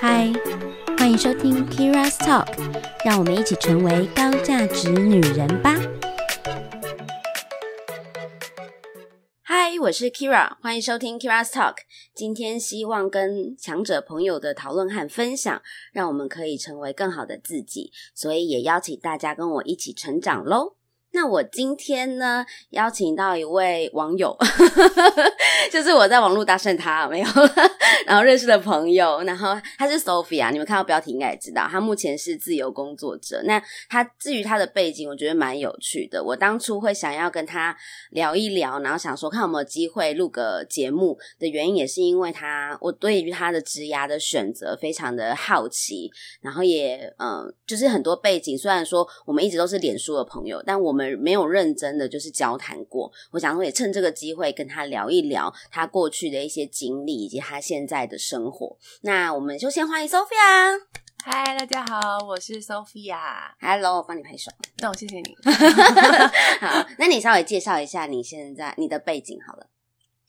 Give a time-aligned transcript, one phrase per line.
[0.00, 0.32] 嗨，
[0.96, 2.46] 欢迎收听 Kira's Talk，
[3.04, 5.74] 让我们一起成为高价值女人吧。
[9.42, 11.76] 嗨，我是 Kira，欢迎收听 Kira's Talk。
[12.14, 15.60] 今天希望跟强者朋友的讨论和分享，
[15.92, 20.77] 让我们可以成为更好的自己，所以也邀请大家跟我一起成长喽。
[21.12, 24.36] 那我今天呢，邀请到一位网友，
[25.72, 27.26] 就是我在网络搭讪他没有，
[28.06, 33.42] 然后认识的朋友，然后他是 Sophia，你们看到标题应该也知道，他目前是自由工作者。
[33.44, 36.22] 那他至于他的背景，我觉得蛮有趣的。
[36.22, 37.76] 我当初会想要跟他
[38.10, 58.76] 聊一聊，然后想说看有没有机会录个节目的原因，也是因为他我对于他的职涯的选择非常的好奇，然后也嗯，就是很多背景，虽然说我们一直都是脸书的朋友，但我们没有认真的就是交谈过，我想说也趁这个机会跟他聊一聊他过去的一些经历以及他现在的生活。
[59.02, 60.80] 那我们就先欢迎 Sophia。
[61.24, 63.18] 嗨，大家好，我是 Sophia。
[63.60, 64.50] Hello，我帮你拍手。
[64.78, 65.36] 那我谢谢你。
[66.60, 69.68] 好，那你稍微介绍一下你现在你的背景好了。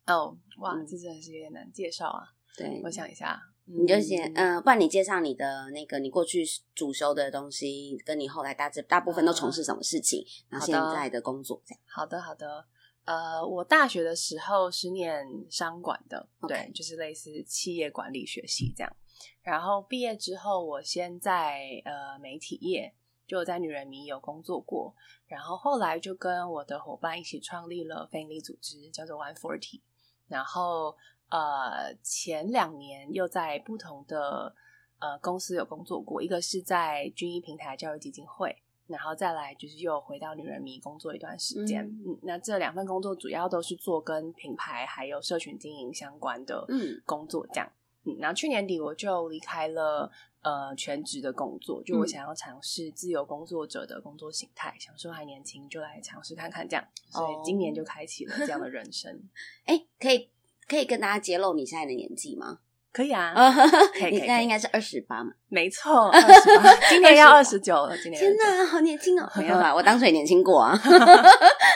[0.08, 2.22] 哦，哇，嗯这真的是有点难介绍啊。
[2.58, 3.39] 对，我想一下，
[3.72, 11.81] 你就先嗯嗯、不然你介绍你的那个你过去主修的东西，跟你后来大致大部分都从事什么事情，然后现在的工作这样。
[11.86, 12.66] 好的，好的。
[13.06, 18.95] 呃，我大学的时候是念商管的对，就是类似企业管理学系这样。
[19.42, 22.94] 然后毕业之后，我先在呃媒体业，
[23.26, 24.94] 就在女人迷有工作过。
[25.26, 29.81] 然后后来就跟我的伙伴一起创立了非营利组织，叫做 One Forty。
[30.28, 30.95] 然后
[31.30, 34.55] 呃，前两年又在不同的
[34.99, 38.55] 呃公司有工作过，一个是在军医平台教育基金会，
[38.88, 41.86] 然后再来就是又回到女人迷工作一段时间。
[41.86, 47.71] 嗯嗯那这两份工作主要都是做跟品牌还有社群经营相关的嗯工作，这样。
[48.05, 50.09] 嗯，然后去年底我就离开了
[50.42, 59.21] 呃全职的工作，就我嗯想要尝试自由工作者的工作形态，想说还年轻就来尝试看看这样，所以今年就开启了这样的人生。
[59.67, 60.31] 哎、可以
[60.69, 62.59] 可以跟大家揭露你现在的年纪吗？
[62.91, 63.33] 可以啊，
[64.11, 65.31] 你现在应该是二十八嘛？
[65.47, 68.65] 没错二十八 今年要二十九了，今年天哪！
[68.65, 69.30] 好年轻哦！
[69.37, 70.75] 没有啦，我当初也年轻过啊。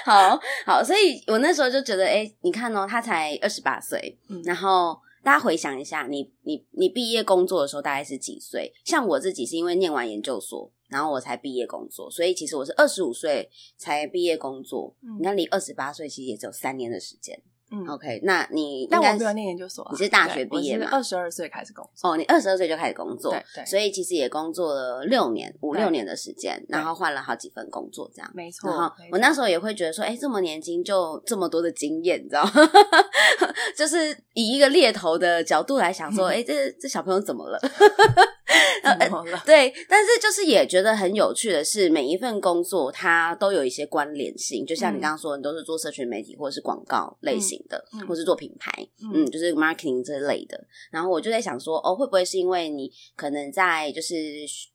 [0.06, 8.74] 好好，所以我那时候就觉得，哎、你看哦，他才二十八岁，嗯然后大家回想一下，你你你毕业工作的时候大概是几岁？
[8.84, 14.96] 像我自己是因为念完研究所，然后我才毕业工作，所以其实我是二十五岁才毕业工作。
[15.04, 17.40] 嗯你看，离二十八岁其实也只有三年的时间。
[17.74, 22.12] 嗯 OK，那你但我没有念研究所啊，你是大学毕业嘛二十二岁开始工作。
[22.12, 28.32] 哦，你二十二岁就开始工作，对对所以其实也工作了六年，五六年的时间，然后换了好几份工作，这样。
[28.36, 32.52] 没错，然后我那时候也会觉得说，哎、这么年轻就这么多的经验，你知道吗？
[33.76, 37.60] 就是以一个猎头的角度来想说， 哎、这这小朋友怎么了？
[39.46, 48.72] 对，但是就是也觉得很有趣的是，每一份工作它都有一些关联性，就像你嗯刚刚说，你都是做社群媒体或者是广告类型的，或是做品牌，
[49.02, 50.60] 嗯嗯，就是 marketing 这类的。
[50.92, 54.16] 然后我就在想说，哦，会不会是因为你可能在就是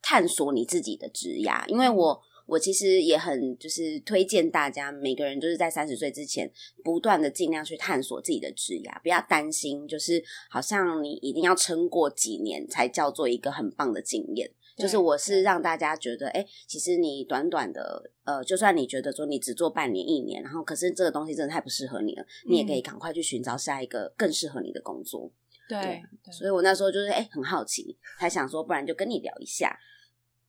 [0.03, 1.67] 探索你自己的职涯？
[1.67, 6.51] 因为我我其实也很就是推荐大家，每个人就是在三十岁之前，
[6.83, 14.51] 不断的尽量去探索自己的职业，不要担心，就是好像你一定要撑过几年才叫做一个很棒的经验。
[14.77, 25.31] 就是我是让大家觉得，哎、其实你短短的，呃，就算你觉得说你只做半年、一年，然后可是这个东西真的太不适合你了，你也可以赶快去寻找下一个更适合你的工作。
[25.69, 26.01] 对
[26.33, 29.77] 所以我那时候就是哎、很好奇，才想说，不然就跟你聊一下。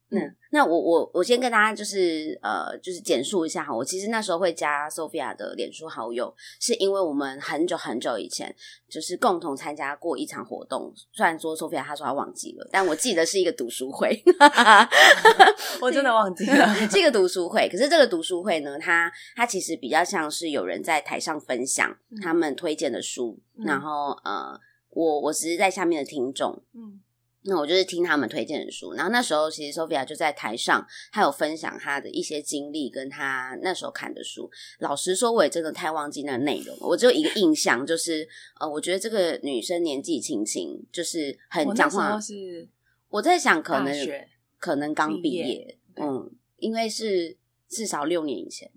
[0.10, 8.56] 那、嗯那我我我先跟大家就是呃就是简述一下哈，我其实那时候会加 Sophia 的脸书好友，是因为我们很久很久以前
[8.90, 14.20] 就是共同参加过一场活动，虽然说 Sophia 她说她忘记了，但我记得是一个读书会，
[15.80, 16.74] 我真的忘记了。
[16.90, 17.70] 是一个读书会。
[17.70, 27.00] 可是这个读书会呢，它它其实比较像是有人在台上分享嗯他们推荐的书，嗯然后呃，我我只是在下面的听众，嗯
[27.44, 34.52] 那我就是听他们推荐的书，然后那时候其实 Sophia 就在台上，她有分享她的一些经历，跟她那时候看的书。
[34.80, 38.28] 老实说，我也真的太忘记那个内容了，我只有一个印象，就是
[38.60, 42.20] 呃，我觉得这个女生年纪轻轻，就是很讲话候。
[42.20, 42.68] 是
[43.08, 43.96] 我在想，可能
[44.58, 47.38] 可能刚毕毕业嗯，因为是
[47.68, 48.70] 至少六年以前，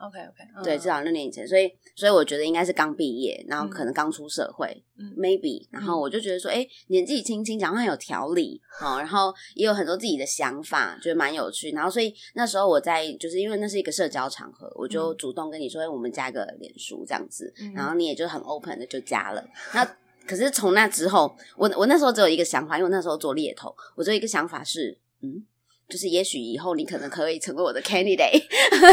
[0.00, 11.70] OK OK，对，至少六年以前，所以所以我觉得应该是刚毕业，然后可能刚出社会，嗯 maybe，然后我就觉得说，哎、年纪轻轻，讲话很有条理，哦，然后也有很多自己的想法，觉得蛮有趣。
[11.72, 15.16] 然后所以那时候我在，就是因为那是一个社交场合，我就嗯。
[15.18, 17.74] 主动跟你说，哎、我们加个脸书这样子，嗯。
[17.74, 19.46] 然后你也就很 open 的就加了。
[19.74, 19.84] 那
[20.26, 25.44] 可是从那之后，我我那时候只有一个想法，因为我那时候做猎头，我只有一个想法是，嗯，
[25.90, 28.44] 就是也许以后你可能可以成为我的 candidate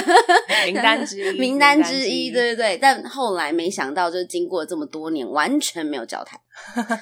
[0.65, 2.77] 名单之一， 名单之一，对对对。
[2.77, 6.39] 但后来没想到，就是经过这么多年，完全没有交谈，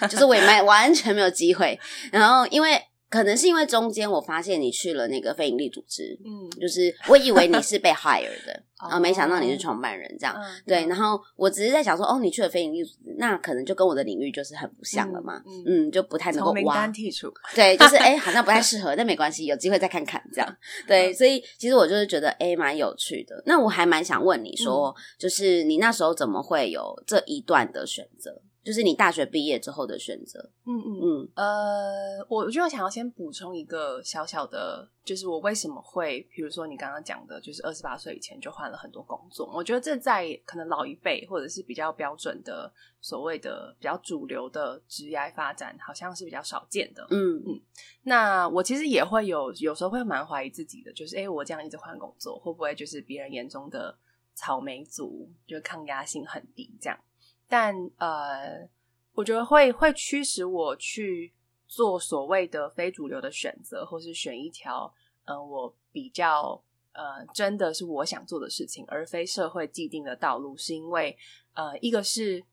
[0.10, 1.80] 就是我也没完全没有机会。
[2.12, 2.80] 然后因为。
[3.10, 10.36] 可能是因为中间我发现你去了那个非营利组织，嗯，就是我以为你是被 hire 的，然后没想到你是创办人这样，
[10.66, 23.42] 对，然后我只是在想说，哦，你去了非营利组织，那可能就跟我的领域就是很不像了嘛，嗯，就不太能够挖剔除，对，就是 哎，好像不太适合，但没关系，有机会再看看这样，对，所以其实我就是觉得哎，蛮有趣的。
[23.46, 28.42] 那我还蛮想问你说，就是你那时候怎么会有这一段的选择？
[28.66, 47.62] 就是你大学毕业之后的选择，嗯嗯嗯，呃，我我就想要先补充一个小小的，就是我为什么会，比如说你刚刚讲的，就是二十八岁以前就换了很多工作，我觉得这在可能老一辈或者是比较标准的所谓的比较主流的职业发展，好像是比较少见的，嗯嗯。
[48.02, 53.96] 那我其实也会有有时候会蛮怀疑自己的，就是哎，我这样一直换工作，会不会就是别人眼中的
[54.34, 57.00] 草莓族，就抗压性很低这样？
[57.48, 58.68] 但呃，
[59.14, 61.34] 我觉得会会驱使我去
[61.68, 64.94] 做所谓的非主流的选择，或是选一条
[65.26, 66.62] 呃我比较
[66.94, 71.18] 呃真的是我想做的事情，而非社会既定的道路，是因为
[71.54, 72.44] 呃一个是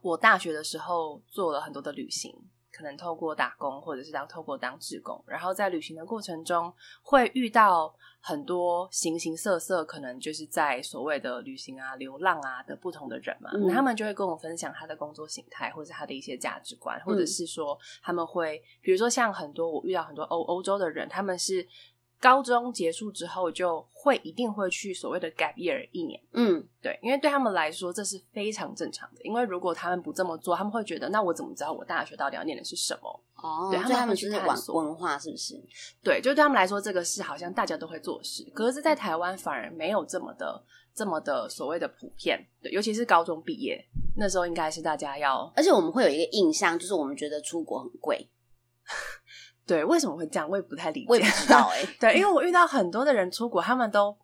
[0.00, 2.34] 我大学的时候做了很多的旅行。
[2.74, 6.72] 可能透过打工，或者是当透过当志工，然后在旅行的过程中，
[7.02, 21.66] 会遇到很多形形色色，可能就是在所谓的旅行啊、流浪啊的不同的人嘛，他们就会跟我分享他的工作形态，或者他的一些价值观，或者是说他们会，比如说像很多我遇到很多欧欧洲的人，他们是。
[22.24, 26.18] 高中结束之后，就会一定会去所谓的 gap year 一年。
[26.32, 29.20] 嗯，对，因为对他们来说这是非常正常的。
[29.20, 33.20] 因为如果他们不这么做，他们会觉得那我怎么知道我大学到底要念的是什么？
[33.36, 35.62] 哦，对他们去探索文化是不是？
[36.02, 38.42] 对，就对他们来说，这个是好像大家都会做事。
[38.54, 42.42] 可是，在台湾反而没有这么的、这么的所谓的普遍。
[42.62, 43.84] 对，尤其是高中毕业
[44.16, 48.30] 那时候，应该是大家要，而且我们会有一个印象，就是我们觉得出国很贵。
[49.66, 50.48] 对，为什么会这样？
[50.48, 51.06] 我也不太理解。
[51.08, 51.82] 我也不知道哎。
[51.98, 54.14] 对，因为我遇到很多的人出国，他们都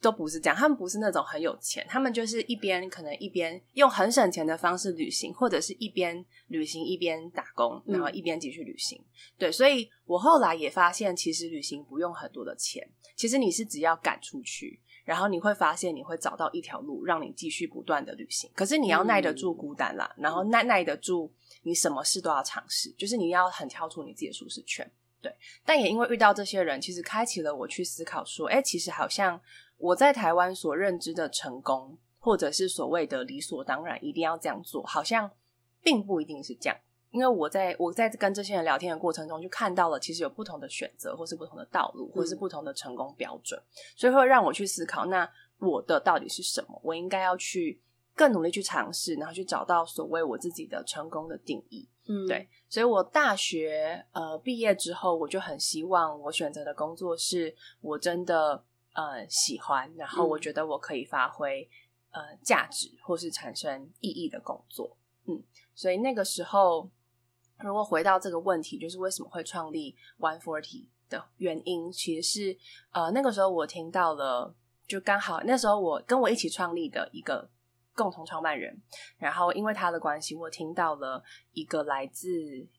[0.00, 9.02] 都不是这样，他们不是那种很有钱，他们就是一边可能一边用很省钱的方式旅行，或者是一边旅行一边打工，然后一边继续旅行。
[9.36, 12.86] 对，所以我后来也发现，其实旅行不用很多的钱，
[13.16, 18.48] 其实你是只要赶出去，然后你会发现你会找到一条路，让你继续不断的旅行。
[18.54, 21.32] 可是你要耐得住孤单啦，然后耐耐得住。
[21.64, 24.88] 你什么事都要尝试，就是你要很跳出你自己的舒适圈，
[25.20, 25.34] 对。
[25.64, 29.40] 但也因为遇到这些人，其实开启了我去思考说，哎，其实好像
[29.78, 35.30] 我在台湾所认知的成功，或者是所谓的理所当然一定要这样做，好像
[35.82, 36.78] 并不一定是这样。
[37.10, 43.60] 因为我在我在跟这些人聊天的过程中，就看到了其实有不同的选择，或是不同的道路，或是不同的成功标准，
[43.96, 45.28] 所以会让我去思考，那
[45.58, 46.78] 我的到底是什么？
[46.84, 47.80] 我应该要去。
[48.14, 51.88] 更努力去尝试，然后去找到所谓我自己的成功的定义。
[52.06, 58.62] 嗯，对，所以我大学呃毕业之后，我就很希望我选择的工作是我真的
[58.92, 61.68] 呃喜欢，然后我觉得我可以发挥
[62.10, 64.96] 呃价值或是产生意义的工作。
[65.26, 65.42] 嗯，
[65.74, 66.90] 所以那个时候，
[67.60, 72.58] 如果回到这个问题，就是为什么会创立 One Forty 的原因，其实是
[72.92, 74.54] 呃那个时候我听到了，
[74.86, 77.50] 就刚好那时候我跟我一起创立的一个。
[77.94, 78.76] 共同创办人，
[79.16, 81.22] 然后因为他的关系，我听到了
[81.52, 82.28] 一个来自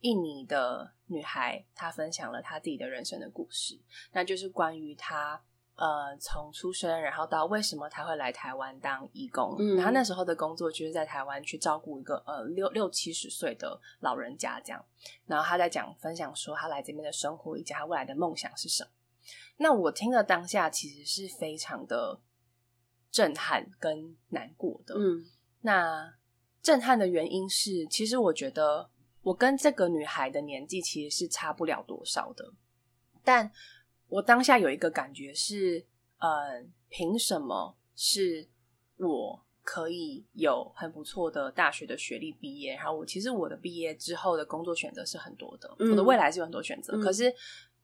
[0.02, 3.80] 印尼的女孩，她分享了她自己的人生的故事，
[4.12, 5.42] 那就是关于她
[5.76, 14.86] 呃从出生，然后到为什么她会来台湾当义工，然后那时候的工作就是在台湾去照顾一个呃六六七十岁的老人家这样，
[15.26, 18.90] 然后他在讲分享说他来这边的生活以及他未来的梦想是什么，
[19.58, 22.20] 那我听了当下其实是非常的。
[23.16, 25.26] 震撼跟难过的，嗯，
[25.62, 26.14] 那
[26.62, 28.90] 震撼的原因是，其实我觉得
[29.22, 32.52] 我跟这个女孩的年纪其实是差不了多少的，
[33.24, 33.50] 但
[34.10, 35.86] 我当下有一个感觉是，
[36.18, 38.50] 呃，凭什么是
[38.98, 47.34] 我可以有很不错的大学的学历毕业，然后我其实我的毕业之后的工作选择是很多的，我的未来是有很多选择，可是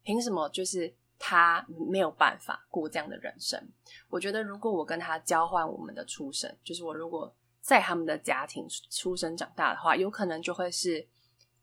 [0.04, 0.94] 凭什么就是？
[1.24, 3.64] 他没有办法过这样的人生。
[4.10, 11.08] 我觉得，如果我跟他交换我们的出生，就是我如果在他们的家庭出生长大的话，有可能就会是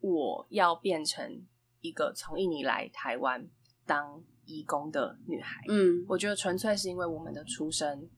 [0.00, 1.44] 我要变成
[1.80, 3.44] 一个从印尼来台湾
[3.84, 5.60] 当义工的女孩。
[5.68, 8.08] 嗯，我觉得纯粹是因为我们的出生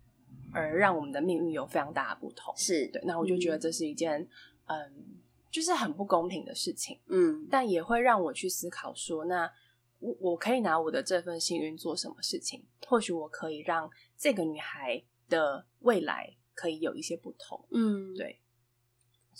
[0.53, 2.55] 而让我们的命运有非常大的不同。
[2.55, 4.29] 是对，那我就觉得这是一件
[4.67, 4.77] 嗯
[5.51, 7.01] 就是很不公平的事情。
[7.07, 9.51] 嗯但也会让我去思考说，那
[10.01, 12.63] 我我可以拿我的这份幸运做什么事情？
[12.87, 17.65] 或许我可以让这个女孩的未来可以有一些不同。
[17.71, 18.41] 嗯，对，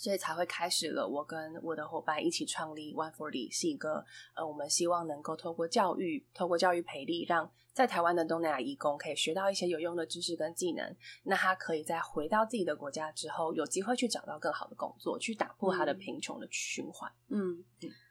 [0.01, 1.07] 所以才会开始了。
[1.07, 4.03] 我跟我的伙伴一起创立 One Forty，是一个
[4.35, 10.83] 呃，我们希望能够透过教育，透过教育培力，让在台湾的东南亚义工可以学到一些有用的知识跟技能。
[11.21, 17.11] 那他可以在回到自己的国家之后，有机会去找到更好的工作，去打破他的嗯贫穷的循环。
[17.29, 17.63] 嗯，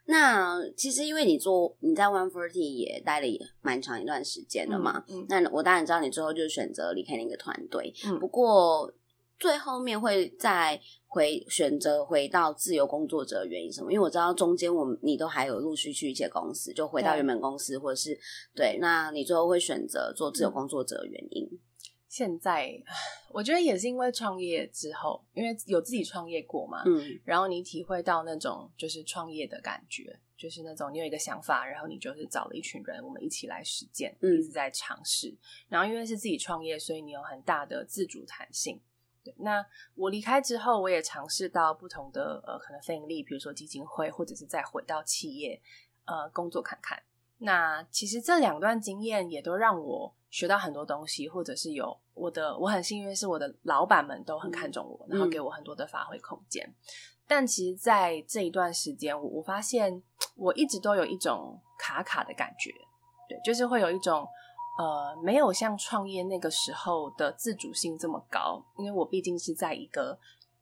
[0.05, 8.91] 那其实因为你做你在 One Forty 也待了也蛮长一段时间了嘛，嗯，那我当然知道你最后就是选择离开那个团队，嗯不过
[9.41, 13.91] 最后面会再回选择回到自由工作者的原因什么？
[13.91, 18.15] 因为我知道中间我们你都还有陆续去一些公司，就回到原本公司，或者是
[18.53, 21.49] 对，那你最后会选择做自由嗯工作者的原因？
[22.07, 22.71] 现在
[23.33, 35.35] 我觉得也是因为创业之后，因为有自己创业过嘛，嗯然后你体会到那种就是创业的感觉，就是那种你有一个想法，然后你就是找了一群人，我们一起来实践，嗯一直在尝试。
[35.67, 38.79] 然后因为是自己创业，所以你有很大的自主弹性。
[39.23, 45.61] 对，那我离开之后，我也尝试到不同的呃，可能非盈利，比如说基金会，或者是再回到企业
[46.05, 47.01] 呃工作看看。
[47.37, 56.73] 那其实这两段经验也都让我学到很多东西，或者是有我的我很幸运是我的老板们都很看重我，然后给我很多的发挥空间。
[57.27, 60.03] 但其实，在这一段时间，我我发现
[60.35, 62.71] 我一直都有一种卡卡的感觉，
[63.29, 64.27] 对，就是会有一种
[64.77, 70.17] 呃，没有像创业那个时候的自主性这么高，因为我毕竟是在一个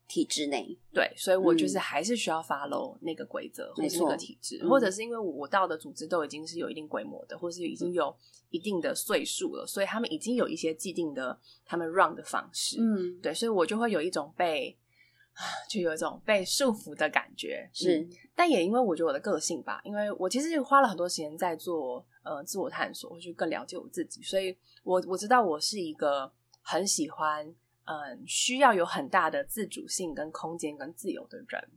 [0.07, 1.79] 体制内，对，所以我就是嗯。
[1.79, 4.89] 还是需要 follow 那个规则或没是那个体制，嗯或者。
[4.89, 8.13] 是因为我到的组织都已经是有一定规模的，或是已嗯经有
[8.49, 14.88] 一定的岁数了，所以他们已经有一些既定的他们 run 的方式，嗯，对，所以我就会有一种被啊
[15.69, 26.31] 就有一种被束缚的感觉，是嗯但也因为我觉得我的个性吧，因为我其实花了很多时间在做呃自我探索，我去更了解我自己，所以我我知道我是一个
[26.61, 27.45] 很喜欢
[27.85, 31.69] 嗯需要有很大的自主性跟空间跟自由的人，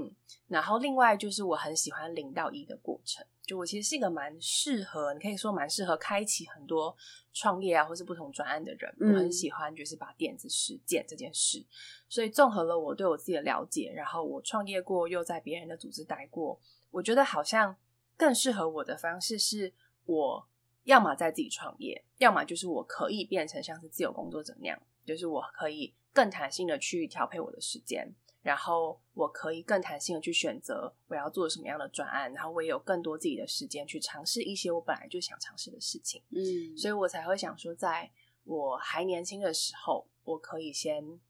[0.00, 0.14] 嗯，
[0.48, 6.96] 然后另外就是我很喜欢零到一的过程，就我其实是一个蛮适合，你可以说蛮适合开启很多
[7.32, 11.64] 创业啊或是不同专案的人，嗯我很喜欢就是把点子实践这件事，
[12.08, 17.76] 所以综合了我对我自己的了解，然后我创业过，又在别人的组织待过，我觉得好像
[18.16, 19.72] 更适合我的方式是，
[20.06, 20.48] 我
[20.84, 28.12] 要么在自己创业，要么就是我可以变成像是自由工作者那样，就是我可以更弹性的去调配我的时间，
[28.42, 36.22] 然后我可以更弹性的去选择我要做什么样的专案，然后我也有更多自己的时间去尝试一些我本来就想尝试的事情。
[36.30, 38.10] 嗯，所以我才会想说，在
[38.44, 41.20] 我还年轻的时候，我可以先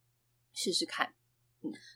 [0.52, 1.12] 试试看。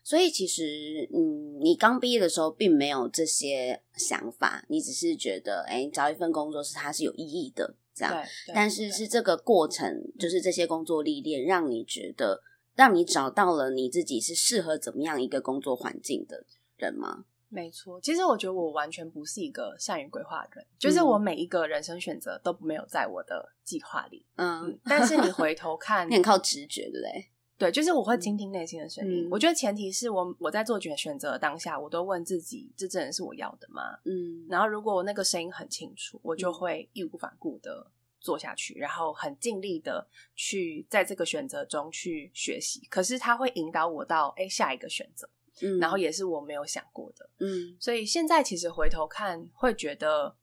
[0.02, 8.12] 所以其实，嗯，你刚毕业的时候并没有这些想法，你只是觉得，哎，找一份工作是它是有意义的，这样。
[8.12, 12.42] 对，对但是是这个过程，就是这些工作历练，让你觉得，
[12.74, 16.44] 让你找到了你自己是适合怎么样一个工作环境的
[16.76, 17.24] 人吗？
[17.48, 18.00] 没错。
[18.00, 24.26] 其实我觉得我完全不是一个善于规划的人，就是我每一个人生选择都没有在我的计划里。
[24.36, 27.26] 嗯嗯，，但是你回头看 你，很靠直觉，对不对？
[27.56, 29.28] 对，就是我会倾听内心的声音。
[29.28, 33.82] 嗯我觉得前提是我我在做选选择的当下，我都问自己，这真的是我要的吗？
[34.04, 37.86] 嗯，然后如果我那个声音很清楚，我就嗯会义无反顾的
[38.24, 42.86] 做下去，然后很尽力的去在这个选择中去学习。
[42.86, 45.28] 可是它会引导我到哎下一个选择，
[45.60, 47.28] 嗯然后也是我没有想过的。
[47.40, 50.34] 嗯所以现在其实回头看，会觉得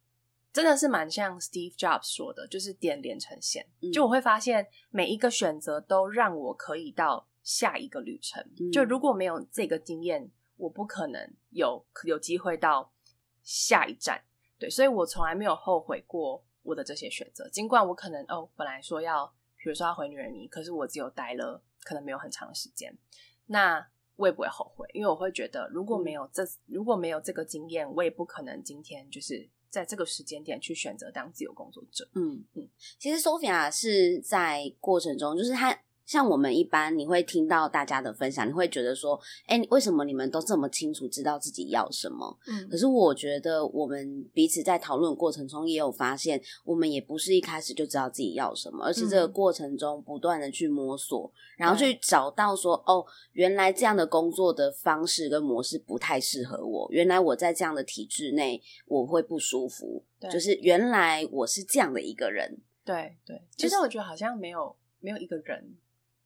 [0.53, 3.67] 真的是蛮像 Steve Jobs 说的，就是点连成线。
[3.81, 8.43] 嗯就我会发现每一个选择都让我可以到下一个旅程。
[8.59, 12.93] 嗯就如果没有这个经验，我不可能有有机会到
[13.43, 14.23] 下一站。
[14.59, 17.49] 对，所以我从来没有后悔过我的这些选择。
[17.49, 19.25] 尽管我可能哦，本来说要，
[19.57, 22.95] 比如说要回女人迷，可是我只有待了可能没有很长的时间，
[23.47, 32.07] 那我也不会后悔，因为我会觉得如果没有这、如果没有这个经验，我也不可能今天就是在这个时间点去选择当自由工作者。
[32.13, 42.37] 嗯嗯，其实 Sophia 是在过程中，就是她像我们一般，你会听到大家的分享，你会觉得说，哎，为什么你们都这么清楚知道自己要什么？
[42.47, 62.59] 嗯可是我觉得我们彼此在讨论过程中也有发现，我们也不是一开始就知道自己要什么，而是这个嗯过程中不断的去摸索，然后去找到说，哦，原来这样的工作的方式跟模式不太适合我，原来我在这样的体制内我会不舒服，对就是原来我是这样的一个人。
[62.83, 65.75] 对对，其实我觉得好像没有没有一个人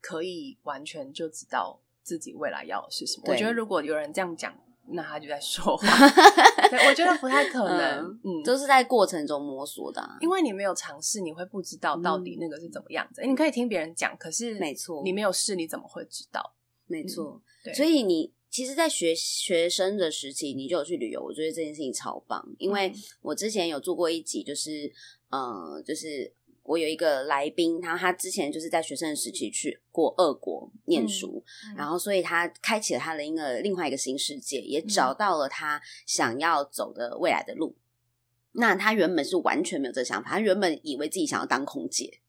[0.06, 3.24] 可以完全就知道自己未来要的是什么。
[3.26, 4.56] 我觉得如果有人这样讲，
[4.90, 5.90] 那他就在说谎。
[6.70, 13.24] 对，我觉得不太可能，嗯，都是在过程中摸索的，因为你没有尝试，你会不知道到底那个是怎么样子。
[13.26, 16.54] 你可以听别人讲，可是没错，你没有试，你怎么会知道？
[16.86, 17.42] 没错，
[17.74, 22.48] 所以你其实，在学学生的时期，你就有去旅游，我觉得这件事情超棒。
[22.60, 24.94] 因为我之前有做过一集，就是
[25.32, 26.32] 呃，就是
[26.66, 31.44] 我有一个来宾，然后他之前就是在学生的时期去过俄国念书，
[31.78, 37.76] 然后所以他开启了他的一个另外一个新世界，也找到了他想要走的未来的路。
[38.54, 42.20] 那他原本是完全没有这个想法，他原本以为自己想要当空姐。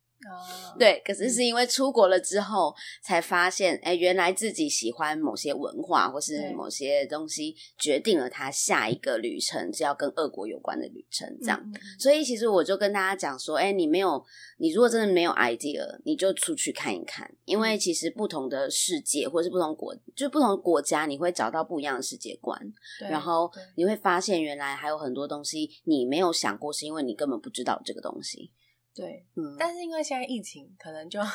[0.79, 11.27] 对，可是是因为出国了之后才发现，哎，原来自己喜欢某些文化或是某些东西，决定了他下一个旅程是要跟俄国有关的旅程。
[11.41, 14.23] 这样，所以其实我就跟大家讲说，哎，你没有，
[14.59, 22.61] 你如果真的没有 idea，你就出去看一看，因为其实不同的世界或是不同国，就不同国家，你会找到不一样的世界观，
[23.09, 28.51] 然后你会发现原来还有很多东西你没有想过，是因为你根本不知道这个东西。
[28.97, 31.29] 对，嗯，但是因为现在疫情，可能就啊，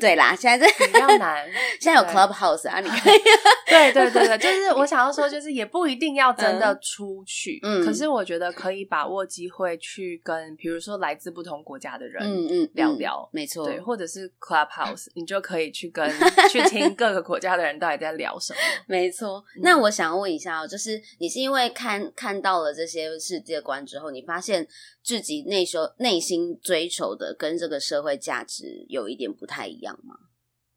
[0.00, 1.44] 对啦，现在这比较难。
[1.80, 3.18] 现在有 Clubhouse 啊，你可以。
[3.66, 16.08] 对对对对，就是我想要说，就是也不一定要真的出去，嗯，可是我觉得可以把握机会去跟，比如说来自不同国家的人，嗯嗯，聊聊，没错，对，或者是 Clubhouse， 你就可以去跟
[16.50, 18.58] 去听各个国家的人到底在聊什么。
[18.86, 24.66] 没错，那我想问一下哦，就是你是因为看看到了这些世界观之后，你发现
[25.02, 27.07] 自己内修内心追求。
[27.14, 30.18] 的跟这个社会价值有一点不太一样吗？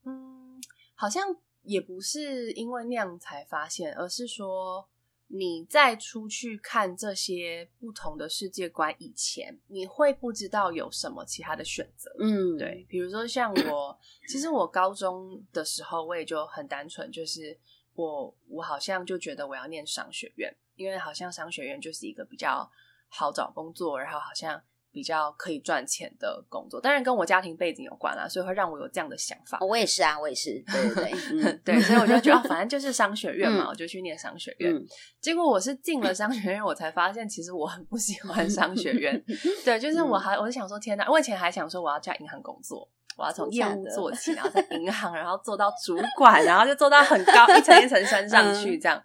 [0.06, 0.62] 嗯，
[0.96, 4.88] 好像也不是因为那样才发现，而是说
[5.28, 12.12] 你在出去看这些不同的世界观以前，你会不知道有什么其他的选择。
[12.20, 17.58] 嗯，对，比如说像我，其实我高中的时候我也就很单纯，就是
[17.94, 22.70] 我我好像就觉得我要念商学院，因为好像商学院就是一个比较
[23.08, 24.62] 好找工作，然后好像。
[24.92, 29.58] 比较可以赚钱的工作，当然跟我家庭背景有关啦，所以会让我有这样的想法。
[29.62, 34.74] 我也是啊，我也是，对对对， 对，所以我就觉得反正就是商学院嘛，我就去念商学院。
[35.22, 39.24] 结果我是进了商学院，我才发现其实我很不喜欢商学院。
[39.64, 41.10] 对，就是我还我就想说，天哪！
[41.10, 49.02] 我以前还想说我要在银行工作，我要从业务做起， 然后在银行，然后做到主管，然后就做到很高一层一层升上去这样。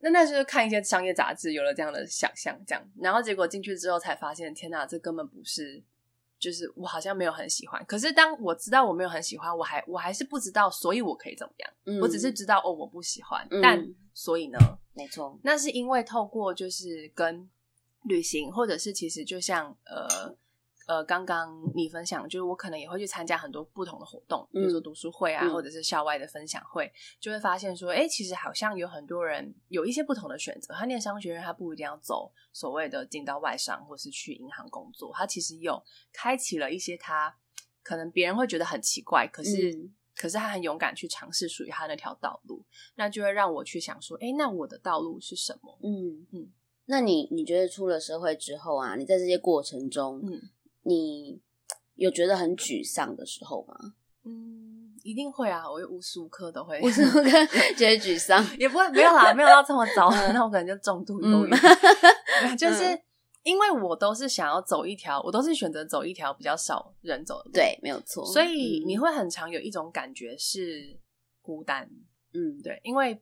[0.00, 5.82] 那那就是看一些商业杂志，有了这样的想象，这样，然后结果进去之后才发现，天哪，这根本不是，
[6.38, 7.84] 就是我好像没有很喜欢。
[7.86, 12.00] 可是当我知道我没有很喜欢，我还我还是不知道，所以我可以怎么样？
[12.00, 14.58] 我只是知道哦，我不喜欢，但所以呢？
[14.94, 17.48] 没错，那是因为透过就是跟
[18.04, 20.36] 旅行，或者是其实就像呃。
[20.90, 30.74] 呃，刚刚你分享，就是我可能也会去参加很多不同的活动，比如说读书会啊，或者是校外的分享会，就会发现说，哎，其实好像有很多人有一些不同的选择。
[30.74, 35.80] 他念商学院，他不一定要走所谓的进到外商，或是去银行工作，他其实有
[36.12, 37.32] 开启了一些他
[37.84, 42.64] 可能别人会觉得很奇怪，可是可是他很勇敢去尝试属于他那条道路，
[42.96, 45.78] 那就会让我去想说，哎，那我的道路是什么？
[45.84, 46.50] 嗯嗯，
[46.86, 50.50] 那你你觉得出了社会之后啊，你在这些过程中，嗯。
[50.82, 51.40] 你
[51.94, 53.94] 有觉得很沮丧的时候吗？
[54.24, 55.64] 嗯，一定会啊！
[55.64, 57.30] 我无时无刻都会无时无刻
[57.74, 61.50] 觉得沮丧，也不会没有啦，没有到这么糟，那我可能就重度忧郁。
[62.56, 63.00] 就是
[63.42, 68.24] 因为我都是想要走一条，我都是选择走一条比较少人走的路，对，没有错。
[68.26, 71.00] 所以你会很常有一种感觉是
[71.40, 71.90] 孤单，
[72.34, 73.18] 嗯，对，因为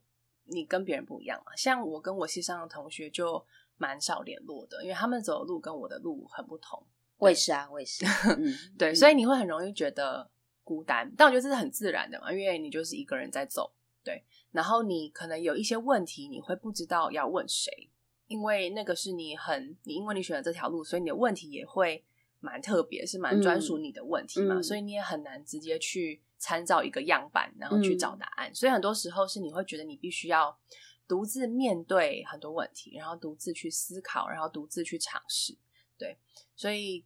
[0.47, 1.55] 你跟别人不一样嘛。
[1.57, 3.45] 像我跟我系上的同学就
[3.77, 6.85] 蛮少联络的，因为他们走的路跟我的路很不同。
[7.19, 8.05] 我也是啊，我也是。
[8.39, 10.31] 嗯，对，所以你会很容易觉得
[10.65, 14.25] 孤单，但我觉得这是很自然的嘛，因为你就是一个人在走，对。
[14.51, 17.91] 然后你可能有一些问题，你会不知道要问谁，
[18.27, 22.03] 因为那个是你很你，因为你选了这条路，所以你的问题也会
[22.41, 28.55] 蛮特别，是蛮专属你的问题嘛，所以你也很难直接去参照一个样板，然后去找答案。
[28.55, 30.59] 所以很多时候是你会觉得你必须要
[31.07, 35.57] 独自面对很多问题，然后独自去思考，然后独自去尝试。
[35.99, 36.17] 对，
[36.59, 37.05] 所以，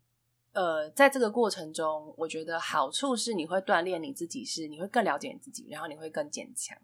[0.52, 6.74] 呃，在这个过程中，我觉得好处是你会锻炼你自己，是你会更了解你自己，然后你会更坚强。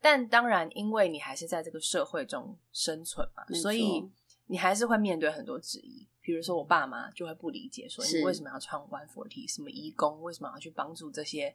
[0.00, 4.02] 但当然，因为你还是在这个社会中生存嘛，所以
[4.46, 6.08] 你还是会面对很多质疑。
[6.22, 11.54] 比如说，我爸妈就会不理解，说你为什么要穿 One Forty 什么义工，为什么要去帮助这些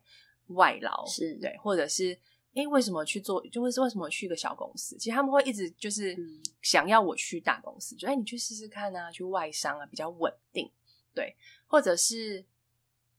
[0.49, 1.03] 外劳？
[1.07, 2.15] 是对，或者是。
[2.53, 3.41] 哎，为什么去做？
[3.47, 4.97] 就为是为什么去一个小公司？
[4.97, 6.17] 其实他们会一直就是
[6.61, 10.69] 想要我去大公司，就哎，你去试试看啊，去外商啊，比较稳定。
[11.13, 11.35] 对，
[11.65, 12.45] 或者是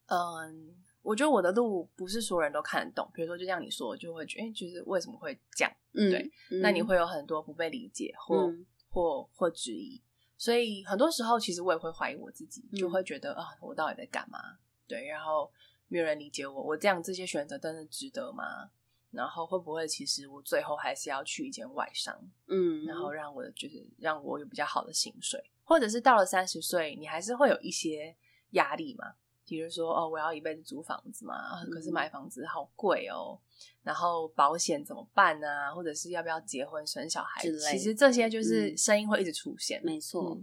[0.07, 3.11] 嗯，我觉得我的路不是所有人都看得懂。
[3.14, 5.73] 比如说，就像你说，就会觉得，哎，就是为什么会这样？
[5.95, 8.53] 嗯，对，那你会有很多不被理解或
[8.90, 10.03] 或或质疑。
[10.37, 14.38] 所以很多时候，其实我也会怀疑我自己，就会觉得啊，我到底在干嘛？
[14.87, 15.51] 对，然后
[15.88, 18.71] 没有人理解我，我这样这些选择真的值得吗？
[19.12, 22.18] 然后会不会其实我最后还是要去一间外商？
[22.48, 28.16] 嗯，然后让我就是让我有比较好的薪水，或者是到了三十岁，你还是会有一些
[28.51, 29.14] 压力嘛？
[29.44, 33.38] 比如说哦，我要一辈子租房子嘛，可是买房子好贵哦。
[33.83, 35.75] 然后保险怎么办呢？
[35.75, 37.42] 或者是要不要结婚生小孩？
[37.42, 40.40] 其实这些就是声音会一直出现，没错。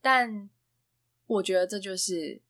[0.00, 0.48] 但
[1.26, 2.40] 我觉得这就是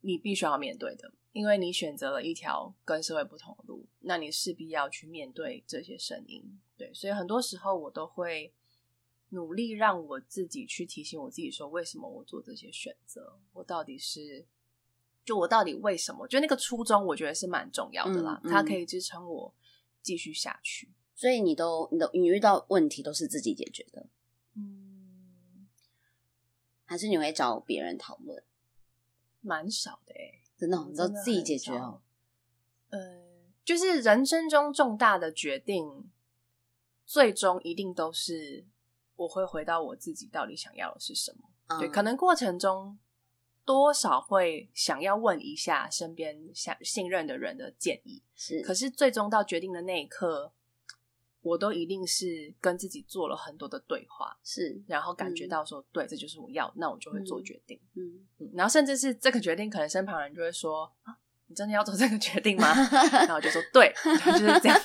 [0.00, 6.60] 你必须要面对的，因为你选择了一条跟社会不同的路，那你势必要去面对这些声音。
[6.76, 8.52] 对，所以很多时候我都会
[9.30, 13.38] 努力让我自己去提醒我自己，说为什么我做这些选择？
[13.52, 14.46] 我到底是。
[15.24, 16.26] 就我到底为什么？
[16.26, 19.54] 就那个初衷，我觉得是蛮重要的啦，它可以支撑我
[20.02, 20.90] 继续下去。
[21.14, 24.08] 所以你都你都你遇到问题都是自己解决的，
[24.56, 25.68] 嗯，
[26.84, 28.42] 还是你会找别人讨论？
[29.42, 32.00] 蛮少的哎，真的，你都自己解决哦。
[32.90, 32.98] 呃，
[33.64, 36.10] 就是人生中重大的决定，
[37.04, 38.64] 最终一定都是
[39.16, 41.78] 我会回到我自己到底想要的是什么。
[41.78, 42.98] 对，可能过程中。
[43.64, 48.60] 多少会想要问一下身边想信任的人的建议，是。
[48.60, 50.52] 可是最终到决定的那一刻，
[51.42, 54.80] 我都一定是跟自己做了很多的对话，是。
[54.86, 57.78] 然后感觉到说，对，这就是我要，那我就会做决定。
[57.94, 58.50] 嗯嗯。
[58.54, 62.72] 然后甚至是这个决定，可能身旁人就会说：“啊，你真的要做这个决定吗？”
[63.12, 63.92] 然后我就说：“对，
[64.24, 64.78] 就是这样。”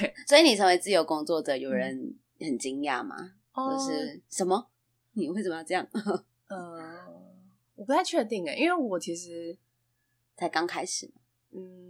[0.00, 0.14] 对。
[0.26, 3.34] 所以你成为自由工作者，有人很惊讶吗？
[3.52, 4.70] 或者是什么？
[5.12, 5.86] 你为什么要这样？
[6.48, 7.14] 呃。
[7.74, 9.54] 我不太确定诶，因为我其实
[10.34, 11.12] 才刚开始。
[11.52, 11.85] 嗯，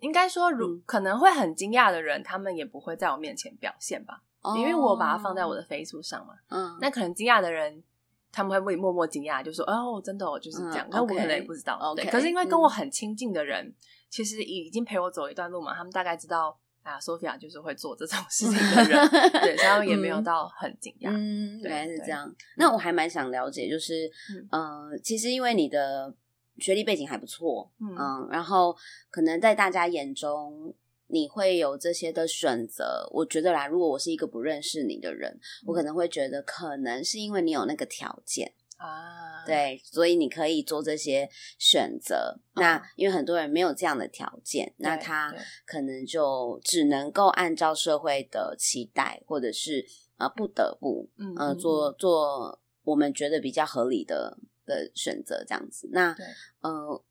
[0.00, 4.22] 应该说，如可能会很惊讶的人，他们也不会在我面前表现吧，
[4.56, 6.34] 因为我把它放在我的 Facebook 上嘛。
[6.48, 7.82] 嗯，那可能惊讶的人，
[8.30, 11.94] 他们会会默默惊讶，就说：“哦，真的，就是这样。”那我可能也不知道。
[11.94, 13.74] 对，可是因为跟我很亲近的人，
[14.08, 19.08] 其实已经陪我走一段路嘛，他们大概知道啊，Sophia 就是会做这种事情的人，
[19.42, 21.10] 对，然后也没有到很惊讶。
[21.10, 22.32] 嗯，原来是这样。
[22.56, 24.10] 那我还蛮想了解，就是，
[24.50, 26.14] 嗯，其实因为你的。
[26.58, 28.76] 学历背景还不错，嗯，然后
[29.10, 30.74] 可能在大家眼中，
[31.06, 33.08] 你会有这些的选择。
[33.12, 42.38] 我觉得啦，如果我是一个不认识你的人，我可能会觉得，可能是因为你有那个条件啊，对，所以你可以做这些选择。
[42.54, 54.38] 那因为很多人没有这样的条件，那他可能就只能够按照社会的期待，或者是呃不得不，嗯，做做我们觉得比较合理的。
[54.68, 56.14] 的选择这样子，那
[56.60, 57.02] 呃，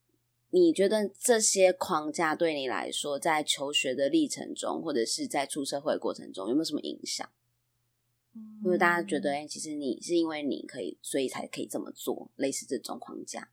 [0.52, 7.30] 你觉得这些框架对你来说，在求学的历程中，或者是在出社会的过程中，有没有什么影响？
[8.64, 13.50] 因为大家觉得，哎，其实你是因为你可以，所以才可以这么做，类似这种框架。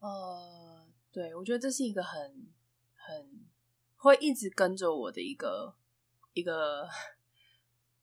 [0.00, 2.48] 呃，对，我觉得这是一个很
[2.94, 3.46] 很
[3.96, 5.74] 会一直跟着我的一个
[6.32, 6.88] 一个，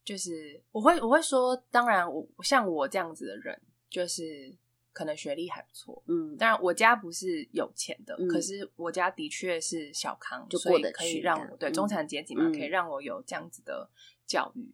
[0.06, 4.56] 就是我会我会说，当然，我像我这样子的人，就是。
[4.98, 13.88] 可能学历还不错，嗯，当然我家不是有钱的，可是我家的确是小康，就过得可以让我对中产阶级嘛，可以让我有这样子的
[14.26, 14.74] 教育。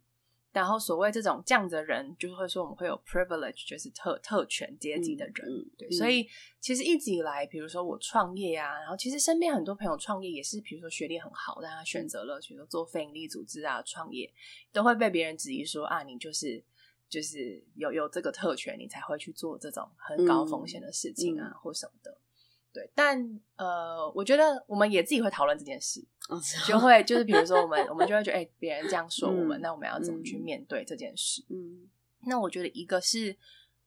[0.53, 5.91] 然后所谓这种这样的人，就会说我们会有 privilege，就是特特权阶级的人，对。
[5.91, 6.25] 所以
[6.62, 14.31] 其实一直以来，比如说我创业啊，然后其实身边很多朋友创业也是，比如说学历很好，但他选择了比如说做非营利组织啊创业，
[14.71, 16.63] 都会被别人质疑说啊，你就是。
[17.13, 22.17] 就是有有这个特权，你才会去做这种很高风险的事情啊，或什么的。
[22.73, 26.04] 对，但呃，我觉得我们也自己会讨论这件事，
[26.65, 31.45] 就会就是比如说我们我们就会觉得，哎，别人这样说我们，那我们要怎么去面对这件事？
[31.49, 31.88] 嗯，
[32.26, 33.38] 那我觉得一个是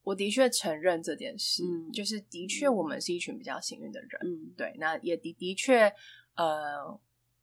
[0.03, 4.09] 我的确承认这件事，就是的确我们是一群比较幸运的人。
[4.23, 5.93] 嗯，对，那也的的确，
[6.35, 6.97] 呃，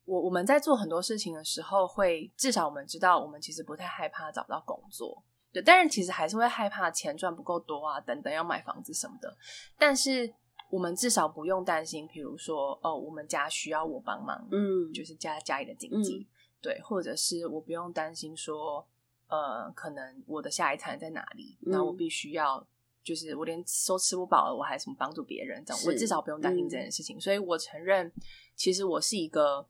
[0.06, 5.22] 我我们在做很多事情的时候，会至少我们知道，我们其实不太害怕找不到工作。
[5.54, 9.36] 对，但是其实还是会害怕钱赚不够多啊，等等，要买房子什么的。
[9.78, 10.34] 但是
[10.68, 16.26] 我们至少不用担心，比如说，哦，我们家需要我帮忙，嗯，就是家家里的经济，
[16.60, 18.84] 对，或者是我不用担心说，
[19.28, 22.66] 呃，可能我的下一餐在哪里，那我必须要，
[23.04, 27.20] 就是我连都吃不饱了，我还什么帮助别人这样，我至少不用担心这件事情。
[27.20, 28.10] 所以我承认，
[28.56, 29.64] 其实我是一个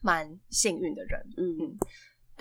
[0.00, 1.78] 蛮幸运的人，嗯。